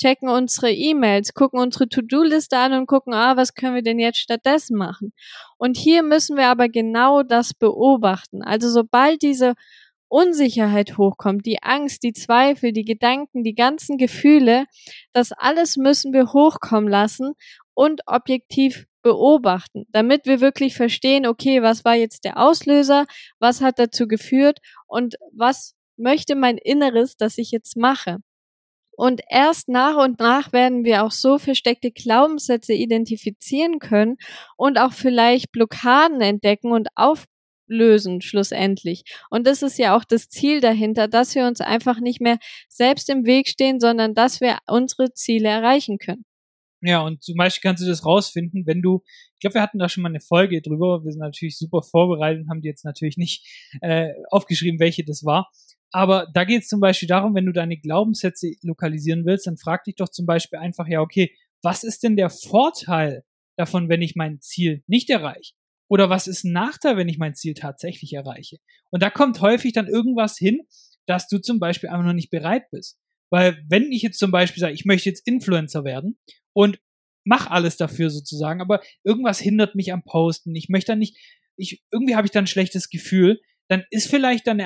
checken 0.00 0.28
unsere 0.28 0.70
E-Mails, 0.70 1.34
gucken 1.34 1.60
unsere 1.60 1.88
To-Do-Liste 1.88 2.56
an 2.56 2.72
und 2.72 2.86
gucken, 2.86 3.12
ah, 3.14 3.36
was 3.36 3.54
können 3.54 3.74
wir 3.74 3.82
denn 3.82 3.98
jetzt 3.98 4.18
stattdessen 4.18 4.76
machen? 4.76 5.12
Und 5.58 5.76
hier 5.76 6.02
müssen 6.02 6.36
wir 6.36 6.46
aber 6.46 6.68
genau 6.68 7.22
das 7.22 7.52
beobachten. 7.52 8.42
Also 8.42 8.70
sobald 8.70 9.22
diese 9.22 9.54
Unsicherheit 10.08 10.96
hochkommt, 10.96 11.44
die 11.44 11.62
Angst, 11.62 12.02
die 12.02 12.12
Zweifel, 12.12 12.72
die 12.72 12.84
Gedanken, 12.84 13.44
die 13.44 13.54
ganzen 13.54 13.98
Gefühle, 13.98 14.64
das 15.12 15.32
alles 15.32 15.76
müssen 15.76 16.12
wir 16.12 16.32
hochkommen 16.32 16.88
lassen 16.88 17.32
und 17.74 18.02
objektiv 18.06 18.86
beobachten, 19.02 19.84
damit 19.90 20.26
wir 20.26 20.40
wirklich 20.40 20.74
verstehen, 20.74 21.26
okay, 21.26 21.62
was 21.62 21.84
war 21.84 21.94
jetzt 21.94 22.24
der 22.24 22.38
Auslöser, 22.38 23.06
was 23.38 23.60
hat 23.60 23.78
dazu 23.78 24.08
geführt 24.08 24.58
und 24.86 25.16
was 25.32 25.74
möchte 25.96 26.34
mein 26.34 26.58
Inneres, 26.58 27.16
dass 27.16 27.38
ich 27.38 27.50
jetzt 27.50 27.76
mache. 27.76 28.18
Und 28.98 29.20
erst 29.30 29.68
nach 29.68 29.96
und 29.96 30.18
nach 30.18 30.52
werden 30.52 30.84
wir 30.84 31.04
auch 31.04 31.12
so 31.12 31.38
versteckte 31.38 31.92
Glaubenssätze 31.92 32.72
identifizieren 32.74 33.78
können 33.78 34.16
und 34.56 34.76
auch 34.76 34.92
vielleicht 34.92 35.52
Blockaden 35.52 36.20
entdecken 36.20 36.72
und 36.72 36.88
auf 36.96 37.26
lösen 37.68 38.22
schlussendlich. 38.22 39.04
Und 39.30 39.46
das 39.46 39.62
ist 39.62 39.78
ja 39.78 39.96
auch 39.96 40.02
das 40.02 40.28
Ziel 40.28 40.60
dahinter, 40.60 41.06
dass 41.06 41.36
wir 41.36 41.46
uns 41.46 41.60
einfach 41.60 42.00
nicht 42.00 42.20
mehr 42.20 42.38
selbst 42.68 43.08
im 43.08 43.24
Weg 43.24 43.46
stehen, 43.46 43.78
sondern 43.78 44.14
dass 44.14 44.40
wir 44.40 44.58
unsere 44.66 45.12
Ziele 45.12 45.48
erreichen 45.48 45.98
können. 45.98 46.24
Ja, 46.80 47.00
und 47.02 47.22
zum 47.22 47.36
Beispiel 47.36 47.68
kannst 47.68 47.84
du 47.84 47.86
das 47.86 48.04
rausfinden, 48.04 48.66
wenn 48.66 48.82
du, 48.82 49.04
ich 49.34 49.40
glaube, 49.40 49.54
wir 49.54 49.62
hatten 49.62 49.78
da 49.78 49.88
schon 49.88 50.02
mal 50.02 50.08
eine 50.08 50.20
Folge 50.20 50.60
drüber, 50.60 51.04
wir 51.04 51.12
sind 51.12 51.20
natürlich 51.20 51.56
super 51.56 51.82
vorbereitet 51.82 52.42
und 52.42 52.50
haben 52.50 52.62
die 52.62 52.68
jetzt 52.68 52.84
natürlich 52.84 53.16
nicht 53.16 53.46
äh, 53.80 54.08
aufgeschrieben, 54.30 54.80
welche 54.80 55.04
das 55.04 55.24
war. 55.24 55.50
Aber 55.92 56.26
da 56.34 56.44
geht 56.44 56.62
es 56.62 56.68
zum 56.68 56.80
Beispiel 56.80 57.08
darum, 57.08 57.34
wenn 57.34 57.46
du 57.46 57.52
deine 57.52 57.78
Glaubenssätze 57.78 58.52
lokalisieren 58.62 59.24
willst, 59.24 59.46
dann 59.46 59.56
frag 59.56 59.84
dich 59.84 59.96
doch 59.96 60.08
zum 60.08 60.26
Beispiel 60.26 60.58
einfach, 60.58 60.86
ja, 60.86 61.00
okay, 61.00 61.34
was 61.62 61.82
ist 61.82 62.02
denn 62.02 62.16
der 62.16 62.30
Vorteil 62.30 63.24
davon, 63.56 63.88
wenn 63.88 64.02
ich 64.02 64.14
mein 64.14 64.40
Ziel 64.40 64.82
nicht 64.86 65.10
erreiche? 65.10 65.54
Oder 65.90 66.10
was 66.10 66.26
ist 66.26 66.44
ein 66.44 66.52
Nachteil, 66.52 66.96
wenn 66.96 67.08
ich 67.08 67.18
mein 67.18 67.34
Ziel 67.34 67.54
tatsächlich 67.54 68.12
erreiche? 68.12 68.58
Und 68.90 69.02
da 69.02 69.10
kommt 69.10 69.40
häufig 69.40 69.72
dann 69.72 69.86
irgendwas 69.86 70.36
hin, 70.36 70.60
dass 71.06 71.28
du 71.28 71.38
zum 71.38 71.58
Beispiel 71.58 71.88
einfach 71.88 72.04
noch 72.04 72.12
nicht 72.12 72.30
bereit 72.30 72.70
bist. 72.70 72.98
Weil 73.30 73.64
wenn 73.68 73.90
ich 73.90 74.02
jetzt 74.02 74.18
zum 74.18 74.30
Beispiel 74.30 74.60
sage, 74.60 74.74
ich 74.74 74.84
möchte 74.84 75.08
jetzt 75.08 75.26
Influencer 75.26 75.84
werden 75.84 76.18
und 76.52 76.78
mach 77.24 77.50
alles 77.50 77.76
dafür 77.76 78.10
sozusagen, 78.10 78.60
aber 78.60 78.80
irgendwas 79.04 79.38
hindert 79.38 79.74
mich 79.74 79.92
am 79.92 80.02
Posten, 80.02 80.54
ich 80.54 80.68
möchte 80.68 80.92
dann 80.92 80.98
nicht, 80.98 81.16
ich, 81.56 81.82
irgendwie 81.90 82.14
habe 82.14 82.26
ich 82.26 82.30
dann 82.30 82.44
ein 82.44 82.48
schlechtes 82.48 82.88
Gefühl, 82.90 83.40
dann 83.68 83.84
ist 83.90 84.08
vielleicht 84.08 84.46
dann 84.46 84.62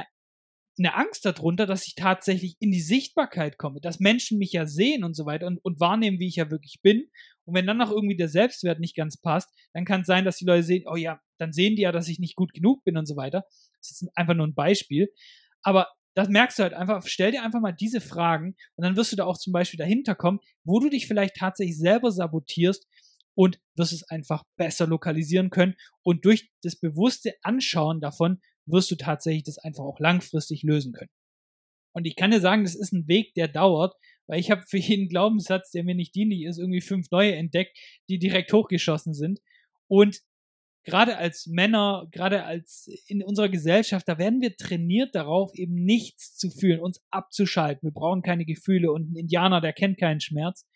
eine, 0.78 0.94
Angst 0.94 1.24
darunter, 1.24 1.66
dass 1.66 1.87
ich 1.87 1.94
tatsächlich 1.94 2.56
in 2.58 2.70
die 2.70 2.80
Sichtbarkeit 2.80 3.58
komme, 3.58 3.80
dass 3.80 4.00
Menschen 4.00 4.38
mich 4.38 4.52
ja 4.52 4.66
sehen 4.66 5.04
und 5.04 5.14
so 5.14 5.26
weiter 5.26 5.46
und, 5.46 5.58
und 5.64 5.80
wahrnehmen, 5.80 6.18
wie 6.18 6.28
ich 6.28 6.37
ja 6.37 6.50
wirklich 6.50 6.80
bin 6.82 7.08
und 7.44 7.54
wenn 7.54 7.66
dann 7.66 7.78
noch 7.78 7.90
irgendwie 7.90 8.16
der 8.16 8.28
Selbstwert 8.28 8.80
nicht 8.80 8.96
ganz 8.96 9.16
passt, 9.16 9.50
dann 9.72 9.85
kann 9.85 10.02
es 10.02 10.06
sein, 10.06 10.24
dass 10.24 10.37
die 10.37 10.44
Leute 10.44 10.62
sehen, 10.62 10.85
oh 10.87 10.96
ja, 10.96 11.20
dann 11.38 11.52
sehen 11.52 11.76
die 11.76 11.82
ja, 11.82 11.92
dass 11.92 12.08
ich 12.08 12.18
nicht 12.18 12.37
gut 12.37 12.52
genug 12.52 12.85
bin 12.85 12.96
und 12.96 13.06
so 13.06 13.16
weiter. 13.16 13.44
Das 13.78 13.90
ist 13.90 14.08
einfach 14.14 14.35
nur 14.35 14.46
ein 14.46 14.54
Beispiel. 14.54 15.12
Aber 15.62 15.88
das 16.14 16.28
merkst 16.28 16.58
du 16.58 16.62
halt 16.62 16.74
einfach, 16.74 17.06
stell 17.06 17.32
dir 17.32 17.42
einfach 17.42 17.61
mal 17.61 17.72
diese 17.72 18.00
Fragen 18.00 18.54
und 18.76 18.85
dann 18.85 18.96
wirst 18.96 19.12
du 19.12 19.16
da 19.16 19.24
auch 19.24 19.38
zum 19.38 19.52
Beispiel 19.52 19.78
dahinter 19.78 20.14
kommen, 20.14 20.40
wo 20.62 20.78
du 20.78 20.90
dich 20.90 21.06
vielleicht 21.06 21.37
tatsächlich 21.37 21.78
selber 21.78 22.12
sabotierst 22.12 22.87
und 23.35 23.58
wirst 23.76 23.92
es 23.92 24.08
einfach 24.08 24.44
besser 24.56 24.87
lokalisieren 24.87 25.48
können. 25.48 25.74
Und 26.02 26.24
durch 26.26 26.50
das 26.62 26.76
bewusste 26.76 27.35
Anschauen 27.42 28.00
davon 28.00 28.40
wirst 28.66 28.90
du 28.90 28.96
tatsächlich 28.96 29.44
das 29.44 29.59
einfach 29.59 29.85
auch 29.85 30.01
langfristig 30.01 30.62
lösen 30.62 30.92
können. 30.92 31.11
Und 31.94 32.07
ich 32.07 32.16
kann 32.16 32.31
dir 32.31 32.40
sagen, 32.40 32.64
das 32.64 32.75
ist 32.75 32.92
ein 32.92 33.07
Weg, 33.07 33.35
der 33.35 33.48
dauert, 33.48 33.94
weil 34.27 34.40
ich 34.40 34.51
habe 34.51 34.62
für 34.62 34.79
jeden 34.79 35.09
Glaubenssatz, 35.09 35.70
der 35.70 35.85
mir 35.85 35.94
nicht 35.94 36.14
dienlich 36.14 36.44
ist, 36.44 36.59
irgendwie 36.59 36.81
fünf 36.81 37.11
neue 37.11 37.35
entdeckt, 37.35 37.77
die 38.09 38.18
direkt 38.18 38.53
hochgeschossen 38.53 39.12
sind. 39.12 39.40
Und 39.88 40.20
gerade 40.85 41.18
als 41.18 41.46
Männer, 41.46 42.09
gerade 42.11 42.44
als 42.44 42.88
in 43.07 43.22
unserer 43.22 43.51
Gesellschaft, 43.51 44.09
da 44.09 44.16
werden 44.16 44.40
wir 44.40 44.57
trainiert 44.57 45.14
darauf, 45.14 45.53
eben 45.55 45.75
nichts 45.75 46.37
zu 46.37 46.51
fühlen, 46.51 46.81
uns 46.81 47.03
abzuschalten. 47.11 47.88
Wir 47.88 47.92
brauchen 47.92 48.22
keine 48.22 48.46
Gefühle 48.46 48.90
und 48.90 49.12
ein 49.12 49.16
Indianer, 49.16 49.61
der 49.61 49.75
kennt 49.75 49.98
keinen 49.98 50.20
Schmerz. 50.20 50.66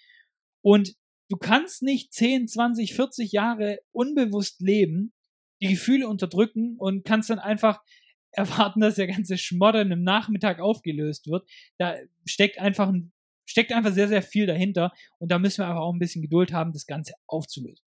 Und 0.61 0.97
Du 1.29 1.37
kannst 1.37 1.83
nicht 1.83 2.13
10, 2.13 2.47
20, 2.47 2.95
40 2.95 3.33
Jahre 3.33 3.81
unbewusst 3.91 4.61
leben, 4.61 5.13
die 5.61 5.69
Gefühle 5.69 6.09
unterdrücken 6.09 6.77
und 6.79 7.05
kannst 7.05 7.31
dann 7.31 7.39
einfach 7.39 7.81
erwarten, 8.33 8.81
dass 8.81 8.97
der 8.97 9.07
ganze 9.07 9.39
Schmodder 9.39 9.83
im 9.83 10.03
Nachmittag 10.03 10.61
aufgelöst 10.61 11.27
wird. 11.27 11.49
Da 11.79 11.97
steckt 12.27 12.59
einfach 12.59 12.89
ein, 12.89 13.13
steckt 13.47 13.73
einfach 13.73 13.93
sehr, 13.93 14.09
sehr 14.09 14.23
viel 14.23 14.47
dahinter 14.47 14.93
und 15.19 15.31
da 15.31 15.39
müssen 15.39 15.59
wir 15.59 15.69
einfach 15.69 15.81
auch 15.81 15.93
ein 15.93 15.99
bisschen 15.99 16.23
Geduld 16.23 16.53
haben, 16.53 16.73
das 16.73 16.87
Ganze 16.87 17.15
aufzulösen. 17.27 17.85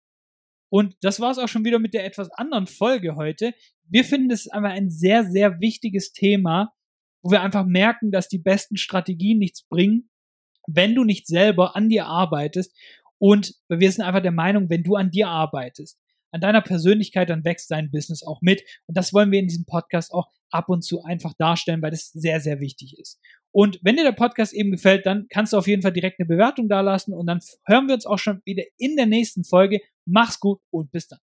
Und 0.69 0.95
das 1.01 1.19
war 1.19 1.32
es 1.32 1.38
auch 1.38 1.47
schon 1.47 1.65
wieder 1.65 1.80
mit 1.80 1.93
der 1.93 2.06
etwas 2.06 2.30
anderen 2.32 2.67
Folge 2.67 3.15
heute. 3.15 3.54
Wir 3.88 4.04
finden 4.04 4.32
es 4.32 4.47
einfach 4.47 4.71
ein 4.71 4.89
sehr, 4.89 5.23
sehr 5.23 5.60
wichtiges 5.62 6.12
Thema, 6.12 6.73
wo 7.21 7.32
wir 7.32 7.41
einfach 7.41 7.65
merken, 7.65 8.12
dass 8.12 8.28
die 8.28 8.39
besten 8.39 8.78
Strategien 8.78 9.39
nichts 9.39 9.63
bringen, 9.63 10.10
wenn 10.67 10.93
du 10.93 11.04
nicht 11.04 11.28
selber 11.28 11.75
an 11.75 11.89
dir 11.89 12.06
arbeitest. 12.08 12.75
Und 13.17 13.56
wir 13.69 13.91
sind 13.91 14.04
einfach 14.04 14.21
der 14.21 14.32
Meinung, 14.32 14.69
wenn 14.69 14.84
du 14.84 14.95
an 14.95 15.12
dir 15.12 15.28
arbeitest, 15.28 15.99
an 16.36 16.41
deiner 16.41 16.62
Persönlichkeit, 16.62 17.30
dann 17.30 17.45
wächst 17.45 17.71
dein 17.71 17.89
Business 17.91 18.21
auch 18.21 18.41
mit. 18.41 18.62
Und 18.88 18.98
das 18.98 19.13
wollen 19.13 19.32
wir 19.32 19.39
in 19.39 19.48
diesem 19.48 19.65
Podcast 19.65 20.13
auch 20.13 20.28
ab 20.52 20.69
und 20.69 20.84
zu 20.84 21.02
einfach 21.04 21.34
darstellen, 21.34 21.82
weil 21.82 21.91
das 21.91 22.12
sehr, 22.12 22.41
sehr 22.41 22.60
wichtig 22.60 23.00
ist. 23.00 23.19
Und 23.52 23.80
wenn 23.84 23.95
dir 23.95 24.04
der 24.04 24.12
Podcast 24.12 24.54
eben 24.54 24.71
gefällt, 24.71 25.06
dann 25.06 25.28
kannst 25.30 25.54
du 25.54 25.58
auf 25.58 25.67
jeden 25.67 25.82
Fall 25.82 25.93
direkt 25.93 26.19
eine 26.19 26.28
Bewertung 26.28 26.67
dalassen 26.67 27.13
und 27.13 27.26
dann 27.26 27.39
hören 27.65 27.88
wir 27.88 27.95
uns 27.95 28.06
auch 28.06 28.19
schon 28.19 28.41
wieder 28.43 28.63
in 28.78 28.98
der 28.98 29.06
nächsten 29.06 29.45
Folge. 29.45 29.80
Mach's 30.06 30.41
gut 30.41 30.60
und 30.71 30.91
bis 30.91 31.08
dann. 31.08 31.25